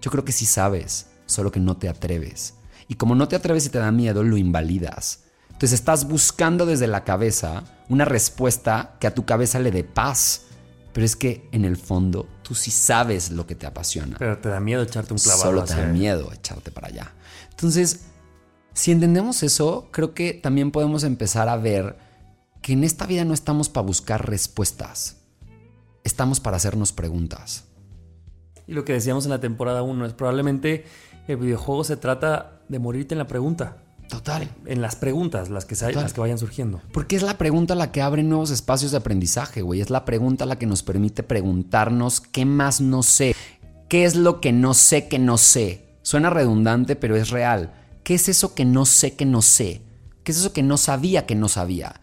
[0.01, 2.55] Yo creo que sí sabes, solo que no te atreves.
[2.87, 5.25] Y como no te atreves y te da miedo, lo invalidas.
[5.59, 10.43] Entonces estás buscando desde la cabeza una respuesta que a tu cabeza le dé paz.
[10.93, 14.19] Pero es que en el fondo tú sí sabes lo que te apasiona.
[14.21, 15.43] Pero te da miedo echarte un clavado.
[15.43, 17.13] Solo te da miedo echarte para allá.
[17.51, 18.03] Entonces,
[18.73, 21.97] si entendemos eso, creo que también podemos empezar a ver
[22.63, 25.17] que en esta vida no estamos para buscar respuestas.
[26.05, 27.65] Estamos para hacernos preguntas.
[28.69, 30.85] Y lo que decíamos en la temporada 1 es probablemente
[31.27, 33.88] el videojuego se trata de morirte en la pregunta.
[34.09, 34.49] Total.
[34.65, 36.81] En las preguntas, las que, las que vayan surgiendo.
[36.93, 39.81] Porque es la pregunta la que abre nuevos espacios de aprendizaje, güey.
[39.81, 43.37] Es la pregunta la que nos permite preguntarnos qué más no sé.
[43.89, 45.99] ¿Qué es lo que no sé que no sé?
[46.03, 47.75] Suena redundante, pero es real.
[48.03, 49.83] ¿Qué es eso que no sé que no sé?
[50.25, 52.01] ¿Qué es eso que no sabía que no sabía?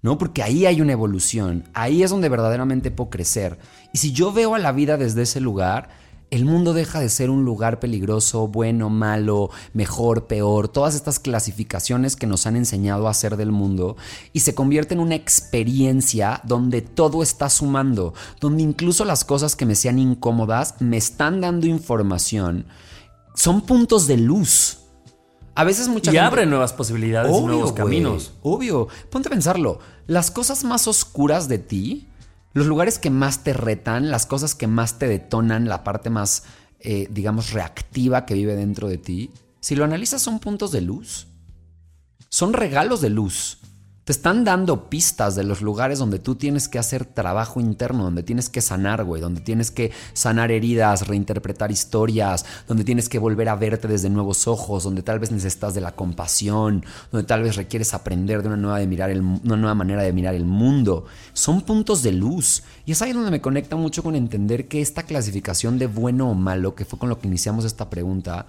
[0.00, 0.16] ¿No?
[0.16, 1.64] Porque ahí hay una evolución.
[1.74, 3.58] Ahí es donde verdaderamente puedo crecer.
[3.92, 5.88] Y si yo veo a la vida desde ese lugar,
[6.30, 12.16] el mundo deja de ser un lugar peligroso, bueno, malo, mejor, peor, todas estas clasificaciones
[12.16, 13.96] que nos han enseñado a hacer del mundo
[14.32, 19.64] y se convierte en una experiencia donde todo está sumando, donde incluso las cosas que
[19.64, 22.66] me sean incómodas me están dando información.
[23.34, 24.80] Son puntos de luz.
[25.54, 28.34] A veces mucha y abre nuevas posibilidades y nuevos caminos.
[28.42, 28.88] obvio.
[29.10, 29.80] Ponte a pensarlo.
[30.06, 32.08] Las cosas más oscuras de ti
[32.52, 36.44] los lugares que más te retan, las cosas que más te detonan, la parte más,
[36.80, 39.30] eh, digamos, reactiva que vive dentro de ti,
[39.60, 41.26] si lo analizas son puntos de luz.
[42.30, 43.57] Son regalos de luz.
[44.08, 48.22] Te están dando pistas de los lugares donde tú tienes que hacer trabajo interno, donde
[48.22, 53.50] tienes que sanar, güey, donde tienes que sanar heridas, reinterpretar historias, donde tienes que volver
[53.50, 57.56] a verte desde nuevos ojos, donde tal vez necesitas de la compasión, donde tal vez
[57.56, 61.04] requieres aprender de una nueva, de mirar el, una nueva manera de mirar el mundo.
[61.34, 62.62] Son puntos de luz.
[62.86, 66.34] Y es ahí donde me conecta mucho con entender que esta clasificación de bueno o
[66.34, 68.46] malo, que fue con lo que iniciamos esta pregunta,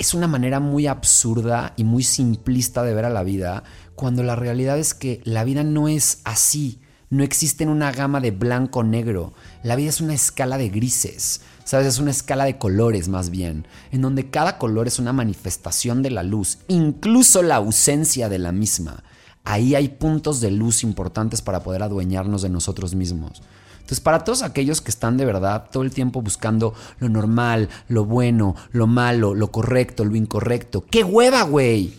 [0.00, 3.64] es una manera muy absurda y muy simplista de ver a la vida,
[4.00, 6.80] cuando la realidad es que la vida no es así.
[7.10, 9.34] No existe en una gama de blanco-negro.
[9.62, 11.42] La vida es una escala de grises.
[11.64, 11.86] ¿Sabes?
[11.86, 16.08] Es una escala de colores más bien, en donde cada color es una manifestación de
[16.08, 19.04] la luz, incluso la ausencia de la misma.
[19.44, 23.42] Ahí hay puntos de luz importantes para poder adueñarnos de nosotros mismos.
[23.74, 28.06] Entonces, para todos aquellos que están de verdad todo el tiempo buscando lo normal, lo
[28.06, 31.92] bueno, lo malo, lo correcto, lo incorrecto, ¡qué hueva, güey!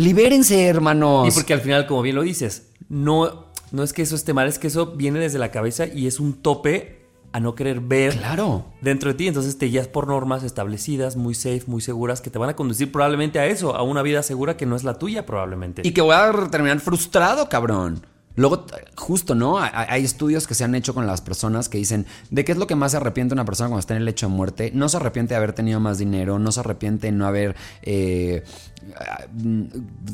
[0.00, 1.28] Libérense, hermanos.
[1.28, 4.48] Y porque al final, como bien lo dices, no, no es que eso esté mal,
[4.48, 7.00] es que eso viene desde la cabeza y es un tope
[7.32, 8.64] a no querer ver claro.
[8.80, 9.28] dentro de ti.
[9.28, 12.90] Entonces te guías por normas establecidas, muy safe, muy seguras, que te van a conducir
[12.90, 15.82] probablemente a eso, a una vida segura que no es la tuya probablemente.
[15.84, 18.00] Y que voy a terminar frustrado, cabrón.
[18.36, 18.64] Luego,
[18.96, 19.58] justo, ¿no?
[19.60, 22.66] Hay estudios que se han hecho con las personas que dicen, ¿de qué es lo
[22.66, 24.70] que más se arrepiente una persona cuando está en el lecho de muerte?
[24.72, 28.44] No se arrepiente de haber tenido más dinero, no se arrepiente de no haber, eh,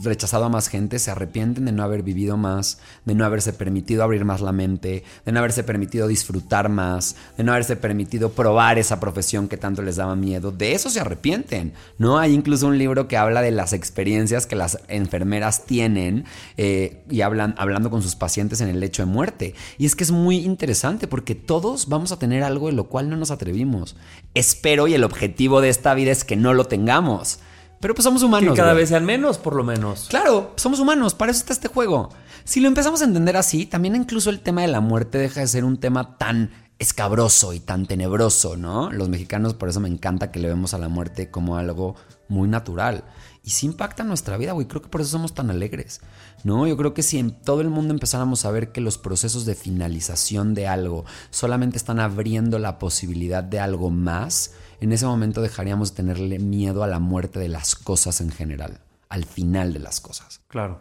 [0.02, 4.02] rechazado a más gente, se arrepienten de no haber vivido más, de no haberse permitido
[4.02, 8.78] abrir más la mente, de no haberse permitido disfrutar más, de no haberse permitido probar
[8.78, 10.52] esa profesión que tanto les daba miedo.
[10.52, 12.18] De eso se arrepienten, ¿no?
[12.18, 16.24] Hay incluso un libro que habla de las experiencias que las enfermeras tienen
[16.56, 19.54] eh, y hablan, hablando con sus pacientes en el lecho de muerte.
[19.78, 23.10] Y es que es muy interesante porque todos vamos a tener algo de lo cual
[23.10, 23.96] no nos atrevimos.
[24.34, 27.40] Espero y el objetivo de esta vida es que no lo tengamos.
[27.80, 28.54] Pero pues somos humanos.
[28.54, 30.06] Que cada vez sean menos, por lo menos.
[30.08, 32.10] Claro, somos humanos, para eso está este juego.
[32.44, 35.46] Si lo empezamos a entender así, también incluso el tema de la muerte deja de
[35.48, 38.90] ser un tema tan escabroso y tan tenebroso, ¿no?
[38.90, 41.96] Los mexicanos, por eso me encanta que le vemos a la muerte como algo
[42.28, 43.04] muy natural.
[43.42, 44.66] Y sí impacta nuestra vida, güey.
[44.66, 46.00] Creo que por eso somos tan alegres,
[46.42, 46.66] ¿no?
[46.66, 49.54] Yo creo que si en todo el mundo empezáramos a ver que los procesos de
[49.54, 55.90] finalización de algo solamente están abriendo la posibilidad de algo más, en ese momento dejaríamos
[55.90, 60.00] de tenerle miedo a la muerte de las cosas en general, al final de las
[60.00, 60.40] cosas.
[60.48, 60.80] Claro.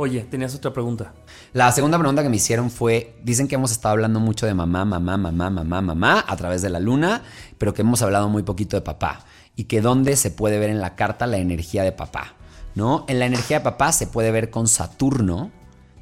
[0.00, 1.12] Oye, tenías otra pregunta.
[1.52, 4.84] La segunda pregunta que me hicieron fue, dicen que hemos estado hablando mucho de mamá,
[4.84, 7.22] mamá, mamá, mamá, mamá a través de la luna,
[7.58, 9.24] pero que hemos hablado muy poquito de papá
[9.56, 12.34] y que dónde se puede ver en la carta la energía de papá,
[12.76, 13.06] ¿no?
[13.08, 15.50] En la energía de papá se puede ver con Saturno,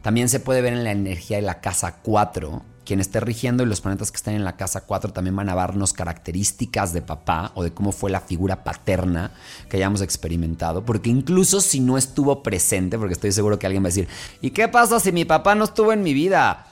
[0.03, 3.67] también se puede ver en la energía de la casa 4, quien esté rigiendo y
[3.67, 7.53] los planetas que están en la casa 4 también van a darnos características de papá
[7.55, 9.33] o de cómo fue la figura paterna
[9.69, 10.85] que hayamos experimentado.
[10.85, 14.09] Porque incluso si no estuvo presente, porque estoy seguro que alguien va a decir,
[14.41, 16.69] ¿y qué pasa si mi papá no estuvo en mi vida?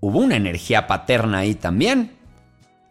[0.00, 2.12] Hubo una energía paterna ahí también,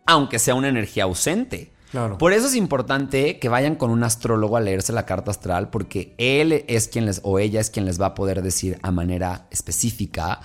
[0.06, 1.72] aunque sea una energía ausente.
[1.92, 2.18] Claro.
[2.18, 6.14] Por eso es importante que vayan con un astrólogo a leerse la carta astral, porque
[6.18, 9.48] él es quien les, o ella es quien les va a poder decir a manera
[9.52, 10.42] específica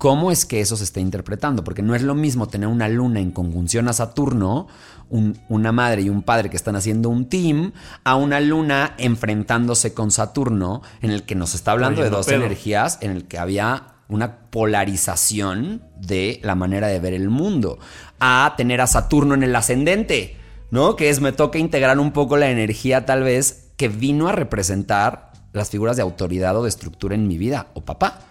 [0.00, 3.20] cómo es que eso se está interpretando, porque no es lo mismo tener una luna
[3.20, 4.66] en conjunción a Saturno,
[5.10, 10.10] una madre y un padre que están haciendo un team, a una luna enfrentándose con
[10.10, 14.38] Saturno, en el que nos está hablando de dos energías, en el que había una
[14.48, 17.78] polarización de la manera de ver el mundo,
[18.20, 20.38] a tener a Saturno en el ascendente,
[20.70, 20.96] ¿no?
[20.96, 25.30] Que es, me toca integrar un poco la energía tal vez que vino a representar
[25.52, 28.29] las figuras de autoridad o de estructura en mi vida, o papá.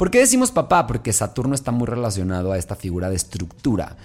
[0.00, 0.86] ¿Por qué decimos papá?
[0.86, 3.98] Porque Saturno está muy relacionado a esta figura de estructura.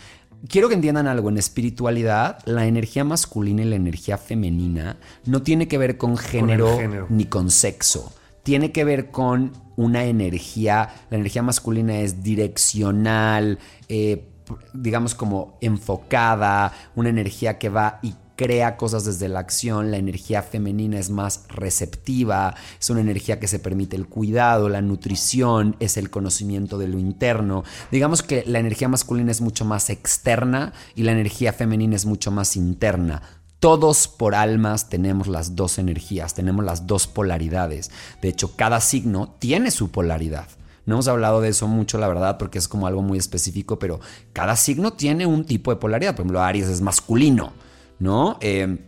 [0.50, 5.70] Quiero que entiendan algo, en espiritualidad la energía masculina y la energía femenina no tiene
[5.70, 6.78] que ver con género,
[7.08, 8.12] ni con sexo.
[8.44, 14.28] Tiene que ver con una energía, la energía masculina es direccional, eh,
[14.74, 20.42] digamos como enfocada, una energía que va y crea cosas desde la acción, la energía
[20.42, 25.98] femenina es más receptiva, es una energía que se permite el cuidado, la nutrición, es
[25.98, 27.64] el conocimiento de lo interno.
[27.92, 32.32] Digamos que la energía masculina es mucho más externa y la energía femenina es mucho
[32.32, 33.22] más interna.
[33.60, 37.90] Todos por almas tenemos las dos energías, tenemos las dos polaridades.
[38.22, 40.48] De hecho, cada signo tiene su polaridad.
[40.86, 44.00] No hemos hablado de eso mucho, la verdad, porque es como algo muy específico, pero
[44.34, 46.12] cada signo tiene un tipo de polaridad.
[46.12, 47.54] Por ejemplo, Aries es masculino,
[48.00, 48.38] ¿no?
[48.42, 48.80] Eh,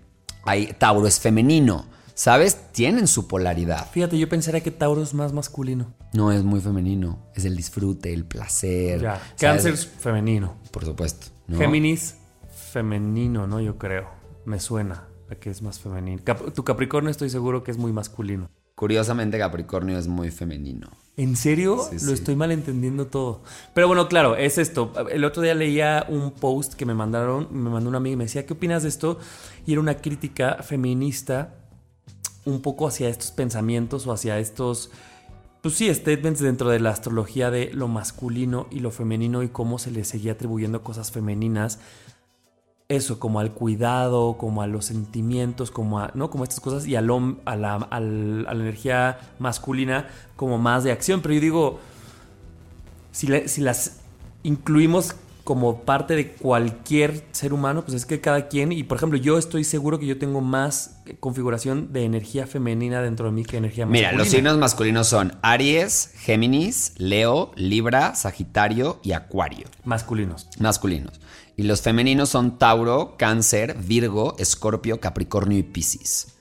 [0.43, 1.85] hay, Tauro es femenino.
[2.13, 2.71] ¿Sabes?
[2.71, 3.87] Tienen su polaridad.
[3.91, 5.93] Fíjate, yo pensaría que Tauro es más masculino.
[6.13, 7.19] No, es muy femenino.
[7.35, 9.01] Es el disfrute, el placer.
[9.01, 9.21] Ya.
[9.39, 10.55] Cáncer es femenino.
[10.71, 11.27] Por supuesto.
[11.47, 12.15] Géminis,
[12.71, 13.61] femenino, ¿no?
[13.61, 14.09] Yo creo.
[14.45, 16.23] Me suena a que es más femenino.
[16.55, 18.49] tu Capricornio estoy seguro que es muy masculino.
[18.73, 20.89] Curiosamente, Capricornio es muy femenino.
[21.17, 21.81] ¿En serio?
[22.03, 23.41] Lo estoy malentendiendo todo.
[23.73, 24.93] Pero bueno, claro, es esto.
[25.09, 28.23] El otro día leía un post que me mandaron, me mandó una amiga y me
[28.25, 29.17] decía, ¿qué opinas de esto?
[29.65, 31.55] Y era una crítica feminista
[32.45, 34.91] un poco hacia estos pensamientos o hacia estos,
[35.63, 39.79] pues sí, statements dentro de la astrología de lo masculino y lo femenino y cómo
[39.79, 41.79] se le seguía atribuyendo cosas femeninas
[42.89, 46.29] eso, como al cuidado, como a los sentimientos, como a, ¿no?
[46.29, 47.09] Como estas cosas, y al,
[47.45, 51.21] a, la, a la energía masculina como más de acción.
[51.21, 51.79] Pero yo digo,
[53.11, 53.97] si, si las
[54.43, 59.17] incluimos como parte de cualquier ser humano, pues es que cada quien, y por ejemplo,
[59.17, 63.55] yo estoy seguro que yo tengo más configuración de energía femenina dentro de mí que
[63.55, 64.09] energía masculina.
[64.09, 69.67] Mira, los signos masculinos son Aries, Géminis, Leo, Libra, Sagitario y Acuario.
[69.85, 70.49] Masculinos.
[70.59, 71.19] Masculinos.
[71.57, 76.35] Y los femeninos son Tauro, Cáncer, Virgo, Escorpio, Capricornio y Piscis.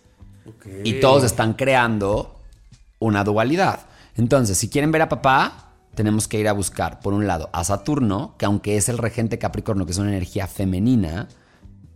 [0.85, 2.39] Y todos están creando
[2.99, 3.87] una dualidad.
[4.15, 7.65] Entonces, si quieren ver a papá, tenemos que ir a buscar, por un lado, a
[7.65, 11.29] Saturno, que aunque es el regente Capricornio, que es una energía femenina,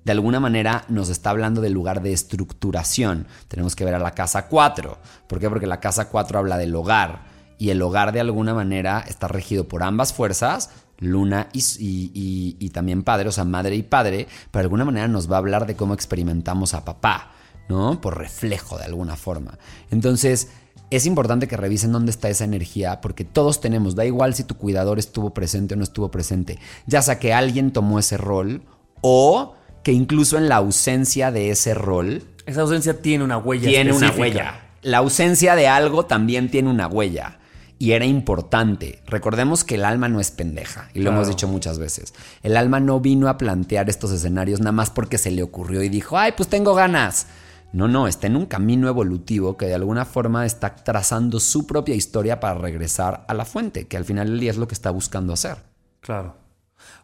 [0.05, 3.27] de alguna manera nos está hablando del lugar de estructuración.
[3.49, 4.99] Tenemos que ver a la casa 4.
[5.27, 5.51] ¿Por qué?
[5.51, 7.30] Porque la casa 4 habla del hogar.
[7.61, 13.29] Y el hogar de alguna manera está regido por ambas fuerzas, luna y, también padre,
[13.29, 15.93] o sea, madre y padre, pero de alguna manera nos va a hablar de cómo
[15.93, 17.33] experimentamos a papá.
[17.69, 18.01] ¿no?
[18.01, 19.59] Por reflejo de alguna forma.
[19.93, 20.49] Entonces,
[20.91, 24.57] es importante que revisen dónde está esa energía, porque todos tenemos, da igual si tu
[24.57, 28.63] cuidador estuvo presente o no estuvo presente, ya sea que alguien tomó ese rol
[29.03, 29.55] o
[29.85, 32.25] que incluso en la ausencia de ese rol...
[32.47, 33.69] Esa ausencia tiene una huella.
[33.69, 34.63] Tiene una huella.
[34.83, 37.39] La ausencia de algo también tiene una huella.
[37.81, 39.01] Y era importante.
[39.07, 42.13] Recordemos que el alma no es pendeja, y lo hemos dicho muchas veces.
[42.43, 45.89] El alma no vino a plantear estos escenarios nada más porque se le ocurrió y
[45.89, 47.29] dijo, ay, pues tengo ganas.
[47.73, 51.95] No, no, está en un camino evolutivo que de alguna forma está trazando su propia
[51.95, 54.91] historia para regresar a la fuente, que al final del día es lo que está
[54.91, 55.57] buscando hacer.
[56.01, 56.37] Claro.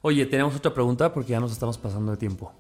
[0.03, 2.53] Oye, tenemos otra pregunta porque ya nos estamos pasando de tiempo.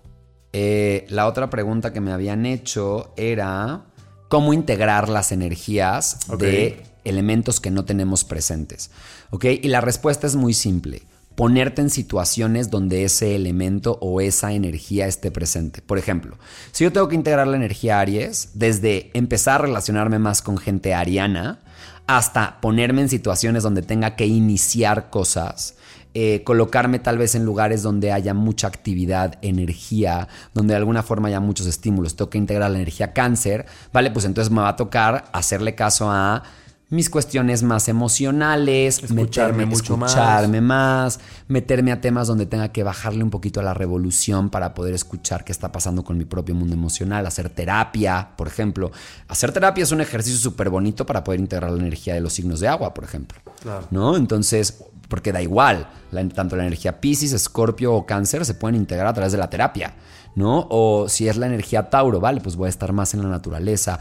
[0.55, 3.83] Eh, la otra pregunta que me habían hecho era
[4.29, 8.91] cómo integrar las energías de elementos que no tenemos presentes.
[9.31, 9.45] ¿Ok?
[9.63, 11.03] Y la respuesta es muy simple.
[11.35, 15.83] Ponerte en situaciones donde ese elemento o esa energía esté presente.
[15.83, 16.39] Por ejemplo,
[16.73, 20.95] si yo tengo que integrar la energía Aries, desde empezar a relacionarme más con gente
[20.95, 21.61] ariana,
[22.07, 25.75] hasta ponerme en situaciones donde tenga que iniciar cosas,
[26.19, 31.29] eh, colocarme tal vez en lugares donde haya mucha actividad, energía, donde de alguna forma
[31.29, 32.17] haya muchos estímulos.
[32.17, 34.11] Tengo que integrar la energía cáncer, ¿vale?
[34.11, 36.43] Pues entonces me va a tocar hacerle caso a
[36.89, 41.19] mis cuestiones más emocionales, escucharme mucho escucharme más.
[41.49, 45.45] meterme a temas donde tenga que bajarle un poquito a la revolución para poder escuchar
[45.45, 48.93] qué está pasando con mi propio mundo emocional, hacer terapia, por ejemplo.
[49.27, 52.61] Hacer terapia es un ejercicio súper bonito para poder integrar la energía de los signos
[52.61, 53.41] de agua, por ejemplo.
[53.61, 53.89] Claro.
[53.91, 54.17] ¿No?
[54.17, 55.89] Entonces, porque da igual,
[56.35, 59.95] tanto la energía Pisces, Escorpio o Cáncer se pueden integrar a través de la terapia,
[60.35, 60.67] ¿no?
[60.71, 63.99] O si es la energía Tauro, vale, pues voy a estar más en la naturaleza.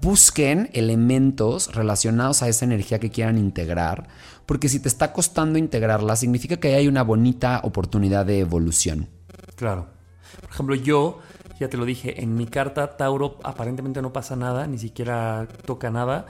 [0.00, 4.08] Busquen elementos relacionados a esa energía que quieran integrar,
[4.46, 9.08] porque si te está costando integrarla, significa que hay una bonita oportunidad de evolución.
[9.56, 9.88] Claro.
[10.40, 11.18] Por ejemplo, yo,
[11.58, 15.90] ya te lo dije, en mi carta Tauro aparentemente no pasa nada, ni siquiera toca
[15.90, 16.26] nada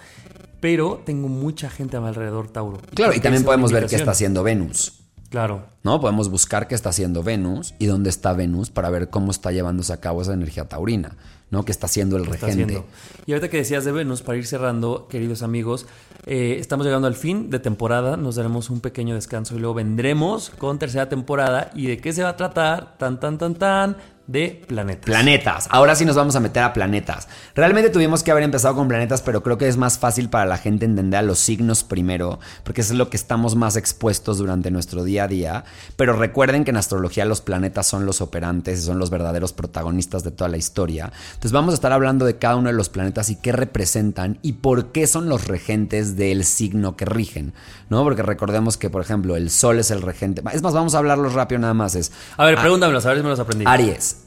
[0.61, 2.79] pero tengo mucha gente a mi alrededor, Tauro.
[2.95, 5.01] Claro, y también podemos ver qué está haciendo Venus.
[5.31, 5.67] Claro.
[5.83, 6.01] ¿No?
[6.01, 9.93] Podemos buscar qué está haciendo Venus y dónde está Venus para ver cómo está llevándose
[9.93, 11.17] a cabo esa energía taurina,
[11.51, 11.65] ¿no?
[11.65, 12.83] ¿Qué está haciendo el regente?
[13.27, 15.87] Y ahorita que decías de Venus, para ir cerrando, queridos amigos,
[16.27, 20.51] eh, estamos llegando al fin de temporada, nos daremos un pequeño descanso y luego vendremos
[20.51, 21.71] con tercera temporada.
[21.75, 22.99] ¿Y de qué se va a tratar?
[22.99, 23.97] Tan, tan, tan, tan
[24.29, 25.07] de planetas.
[25.07, 25.69] Planetas.
[25.71, 27.29] Ahora sí nos vamos a meter a planetas.
[27.55, 30.59] Realmente tuvimos que haber empezado con planetas, pero creo que es más fácil para la
[30.59, 34.71] gente entender a los signos primero, porque eso es lo que estamos más expuestos durante
[34.71, 35.65] nuestro día a día.
[35.97, 40.25] Pero recuerden que en astrología los planetas son los operantes y son los verdaderos protagonistas
[40.25, 41.11] de toda la historia.
[41.29, 44.53] Entonces vamos a estar hablando de cada uno de los planetas y qué representan y
[44.53, 47.55] por qué son los regentes del signo que rigen,
[47.89, 48.05] ¿no?
[48.05, 50.43] Porque recordemos que, por ejemplo, el Sol es el regente.
[50.53, 51.95] Es más, vamos a hablarlos rápido nada más.
[51.95, 53.65] Es, a ver, pregúntamelos, a ver si me los aprendí.
[53.67, 54.18] Aries.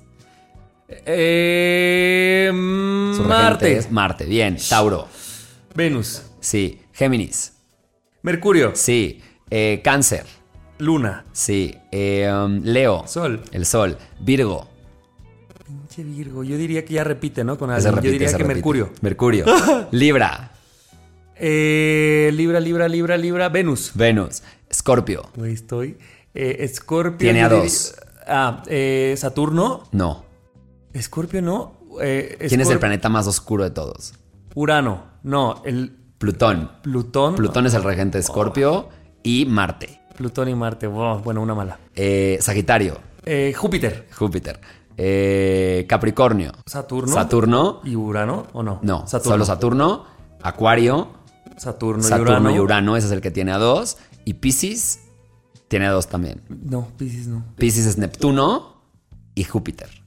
[1.06, 3.88] Eh, Marte.
[3.90, 4.58] Marte, bien.
[4.70, 5.08] Tauro.
[5.74, 6.24] Venus.
[6.40, 6.82] Sí.
[6.94, 7.54] Géminis.
[8.22, 8.72] Mercurio.
[8.76, 9.22] Sí.
[9.50, 10.26] Eh, cáncer.
[10.80, 11.26] Luna.
[11.32, 11.78] Sí.
[11.92, 13.06] Eh, um, Leo.
[13.08, 13.42] Sol.
[13.52, 13.98] El Sol.
[14.20, 14.68] Virgo.
[15.66, 16.44] Pinche Virgo.
[16.44, 17.58] Yo diría que ya repite, ¿no?
[17.58, 17.96] Con alguien.
[17.96, 18.92] Yo diría que Mercurio.
[19.02, 19.46] Mercurio.
[19.92, 20.52] Libra.
[21.36, 23.50] Eh, Libra, Libra, Libra, Libra.
[23.50, 23.92] Venus.
[23.96, 24.44] Venus.
[24.70, 25.30] Escorpio.
[25.42, 25.98] Ahí estoy.
[26.34, 27.18] Escorpio.
[27.18, 27.96] Tiene a dos.
[28.28, 28.64] Ah,
[29.16, 29.84] Saturno.
[29.92, 30.31] No.
[30.94, 31.74] Escorpio no.
[32.02, 34.14] Eh, ¿Quién es el planeta más oscuro de todos?
[34.56, 35.04] Urano.
[35.24, 35.98] No, el.
[36.18, 36.72] Plutón.
[36.84, 37.36] Plutón.
[37.36, 38.90] Plutón es el regente de Escorpio
[39.24, 40.02] y Marte.
[40.16, 40.88] Plutón y Marte.
[40.88, 41.80] bueno, una mala.
[41.96, 43.00] Eh, Sagitario.
[43.26, 44.08] Eh, Júpiter.
[44.16, 44.60] Júpiter.
[45.88, 46.52] Capricornio.
[46.66, 47.14] Saturno.
[47.14, 47.82] Saturno.
[47.84, 48.80] ¿Y Urano o no?
[48.84, 50.06] No, solo Saturno.
[50.44, 51.22] Acuario.
[51.58, 52.52] Saturno, y Urano.
[52.52, 53.98] y Urano, ese es el que tiene a dos.
[54.26, 55.02] Y Pisces
[55.68, 56.42] tiene a dos también.
[56.50, 57.44] No, Pisces no.
[57.56, 58.82] Pisces es Neptuno
[59.36, 60.01] y Júpiter.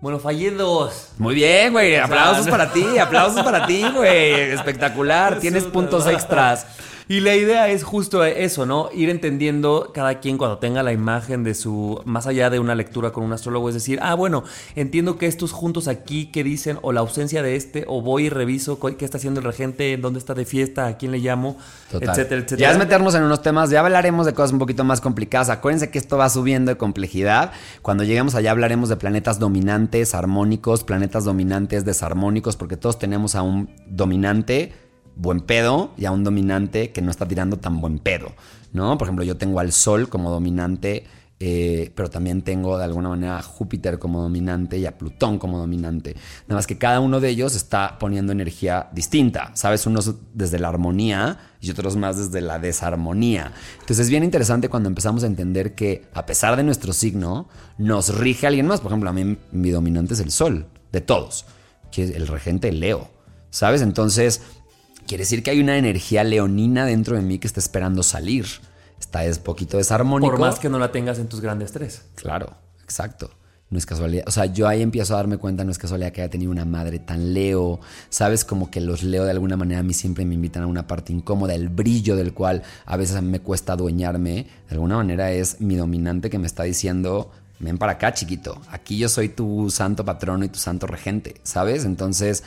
[0.00, 1.10] Bueno, fallé dos.
[1.18, 1.96] Muy bien, güey.
[1.96, 4.32] Aplausos para ti, aplausos para ti, güey.
[4.52, 5.38] Espectacular.
[5.40, 6.66] Tienes puntos extras.
[7.10, 8.88] Y la idea es justo eso, ¿no?
[8.94, 13.10] Ir entendiendo cada quien cuando tenga la imagen de su, más allá de una lectura
[13.10, 14.44] con un astrólogo, es decir, ah, bueno,
[14.76, 16.78] entiendo que estos juntos aquí, ¿qué dicen?
[16.82, 20.20] O la ausencia de este, o voy y reviso qué está haciendo el regente, dónde
[20.20, 21.56] está de fiesta, a quién le llamo,
[21.88, 22.60] etcétera, etcétera.
[22.60, 25.50] Ya es meternos en unos temas, ya hablaremos de cosas un poquito más complicadas.
[25.50, 27.50] Acuérdense que esto va subiendo de complejidad.
[27.82, 33.42] Cuando lleguemos allá hablaremos de planetas dominantes, armónicos, planetas dominantes, desarmónicos, porque todos tenemos a
[33.42, 34.72] un dominante
[35.16, 38.32] buen pedo y a un dominante que no está tirando tan buen pedo,
[38.72, 38.96] ¿no?
[38.96, 41.04] Por ejemplo, yo tengo al Sol como dominante,
[41.42, 45.58] eh, pero también tengo de alguna manera a Júpiter como dominante y a Plutón como
[45.58, 46.14] dominante.
[46.46, 49.86] Nada más que cada uno de ellos está poniendo energía distinta, ¿sabes?
[49.86, 53.52] Unos desde la armonía y otros más desde la desarmonía.
[53.80, 58.14] Entonces es bien interesante cuando empezamos a entender que a pesar de nuestro signo, nos
[58.18, 58.82] rige alguien más.
[58.82, 61.46] Por ejemplo, a mí mi dominante es el Sol, de todos.
[61.90, 63.10] que es el regente Leo,
[63.48, 63.80] ¿sabes?
[63.80, 64.42] Entonces,
[65.06, 68.46] quiere decir que hay una energía leonina dentro de mí que está esperando salir.
[69.00, 70.30] Está es poquito desarmónico.
[70.30, 72.02] Por más que no la tengas en tus grandes tres.
[72.14, 73.30] Claro, exacto.
[73.70, 74.24] No es casualidad.
[74.26, 76.64] O sea, yo ahí empiezo a darme cuenta, no es casualidad que haya tenido una
[76.64, 77.78] madre tan Leo.
[78.08, 80.88] Sabes, como que los Leo de alguna manera a mí siempre me invitan a una
[80.88, 84.48] parte incómoda, el brillo del cual a veces me cuesta adueñarme.
[84.68, 87.30] De alguna manera es mi dominante que me está diciendo,
[87.60, 88.60] ven para acá, chiquito.
[88.70, 91.84] Aquí yo soy tu santo patrono y tu santo regente, ¿sabes?
[91.84, 92.42] Entonces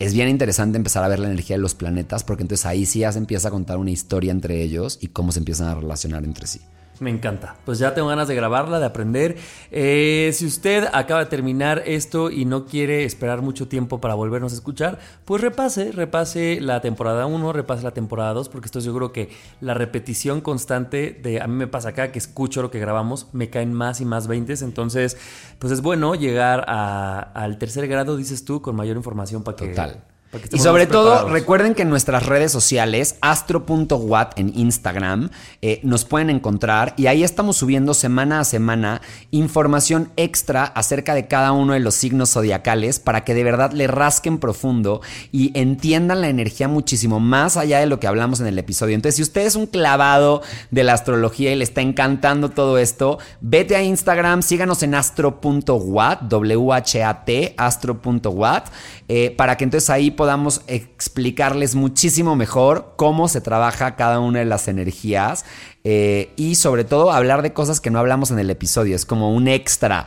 [0.00, 3.00] es bien interesante empezar a ver la energía de los planetas porque entonces ahí sí
[3.00, 6.24] ya se empieza a contar una historia entre ellos y cómo se empiezan a relacionar
[6.24, 6.60] entre sí.
[7.00, 7.56] Me encanta.
[7.64, 9.38] Pues ya tengo ganas de grabarla, de aprender.
[9.70, 14.52] Eh, si usted acaba de terminar esto y no quiere esperar mucho tiempo para volvernos
[14.52, 19.12] a escuchar, pues repase, repase la temporada 1, repase la temporada 2, porque estoy seguro
[19.12, 19.30] que
[19.62, 23.48] la repetición constante de, a mí me pasa acá, que escucho lo que grabamos, me
[23.48, 24.52] caen más y más 20.
[24.60, 25.16] Entonces,
[25.58, 29.68] pues es bueno llegar al tercer grado, dices tú, con mayor información para que...
[29.68, 30.04] Total.
[30.52, 36.30] Y sobre todo, recuerden que en nuestras redes sociales, astro.wat en Instagram, eh, nos pueden
[36.30, 39.00] encontrar y ahí estamos subiendo semana a semana
[39.32, 43.88] información extra acerca de cada uno de los signos zodiacales para que de verdad le
[43.88, 45.00] rasquen profundo
[45.32, 48.94] y entiendan la energía muchísimo más allá de lo que hablamos en el episodio.
[48.94, 53.18] Entonces, si usted es un clavado de la astrología y le está encantando todo esto,
[53.40, 58.64] vete a Instagram, síganos en astro.wat, W-H-A-T, astro.wat,
[59.08, 64.44] eh, para que entonces ahí podamos explicarles muchísimo mejor cómo se trabaja cada una de
[64.44, 65.46] las energías
[65.82, 68.94] eh, y sobre todo hablar de cosas que no hablamos en el episodio.
[68.94, 70.04] Es como un extra.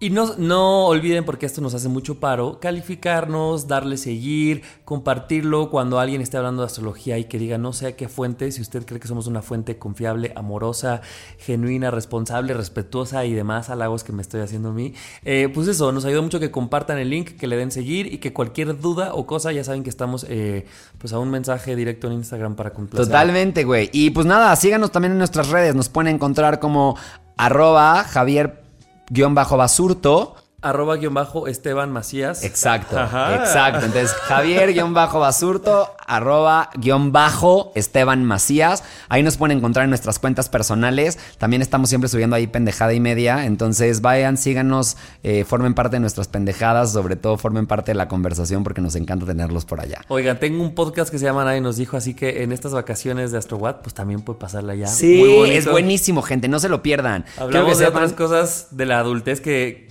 [0.00, 5.98] Y no, no olviden, porque esto nos hace mucho paro, calificarnos, darle seguir, compartirlo cuando
[5.98, 8.86] alguien esté hablando de astrología y que diga no sé a qué fuente, si usted
[8.86, 11.00] cree que somos una fuente confiable, amorosa,
[11.38, 14.94] genuina, responsable, respetuosa y demás halagos que me estoy haciendo a mí,
[15.24, 18.18] eh, pues eso, nos ayuda mucho que compartan el link, que le den seguir y
[18.18, 20.64] que cualquier duda o cosa, ya saben que estamos eh,
[20.98, 23.06] pues a un mensaje directo en Instagram para complacer.
[23.06, 23.90] Totalmente, güey.
[23.92, 26.96] Y pues nada, síganos también en nuestras redes, nos pueden encontrar como
[27.36, 28.67] arroba Javier
[29.10, 30.36] guion bajo basurto.
[30.60, 32.42] Arroba guion bajo Esteban Macías.
[32.42, 33.86] Exacto, exacto.
[33.86, 38.82] Entonces, Javier guion bajo basurto, arroba guion bajo Esteban Macías.
[39.08, 41.16] Ahí nos pueden encontrar en nuestras cuentas personales.
[41.38, 43.44] También estamos siempre subiendo ahí pendejada y media.
[43.44, 48.08] Entonces, vayan, síganos, eh, formen parte de nuestras pendejadas, sobre todo formen parte de la
[48.08, 50.00] conversación porque nos encanta tenerlos por allá.
[50.08, 53.30] Oigan, tengo un podcast que se llama Nadie nos dijo, así que en estas vacaciones
[53.30, 54.88] de AstroWatt, pues también puede pasarla ya.
[54.88, 57.24] Sí, es buenísimo, gente, no se lo pierdan.
[57.36, 59.87] Hablamos de otras cosas de la adultez que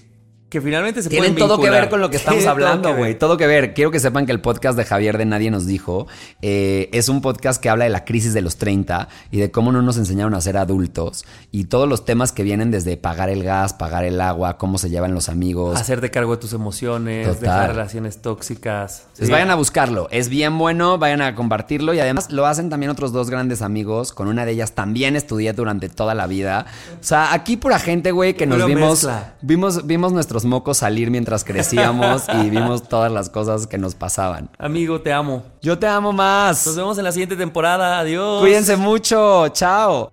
[0.49, 3.17] que finalmente se Tienen todo que ver con lo que estamos hablando, güey.
[3.17, 3.73] Todo, que ver.
[3.73, 6.07] Quiero que sepan que el podcast de Javier de Nadie nos dijo
[6.41, 9.73] eh, es un podcast que habla de la crisis de los 30 y de cómo
[9.73, 13.43] no nos enseñaron a ser adultos y todos los temas que vienen desde pagar el
[13.43, 15.77] gas, pagar el agua, cómo se llevan los amigos.
[15.79, 19.07] Hacerte cargo de tus emociones, dejar relaciones tóxicas.
[19.17, 20.07] Pues vayan a buscarlo.
[20.11, 24.13] Es bien bueno, vayan a compartirlo y además lo hacen también otros dos grandes amigos.
[24.13, 26.67] Con una de ellas también estudié durante toda la vida.
[27.01, 29.07] O sea, aquí pura gente, güey, que nos vimos,
[29.41, 34.49] vimos, vimos nuestro mocos salir mientras crecíamos y vimos todas las cosas que nos pasaban.
[34.57, 35.43] Amigo, te amo.
[35.61, 36.65] Yo te amo más.
[36.65, 37.99] Nos vemos en la siguiente temporada.
[37.99, 38.41] Adiós.
[38.41, 39.47] Cuídense mucho.
[39.49, 40.11] Chao.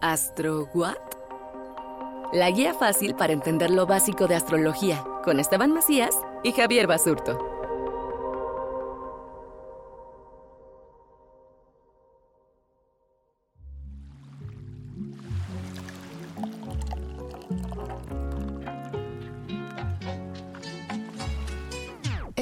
[0.00, 0.96] ¿Astro What?
[2.32, 7.53] La guía fácil para entender lo básico de astrología con Esteban Macías y Javier Basurto.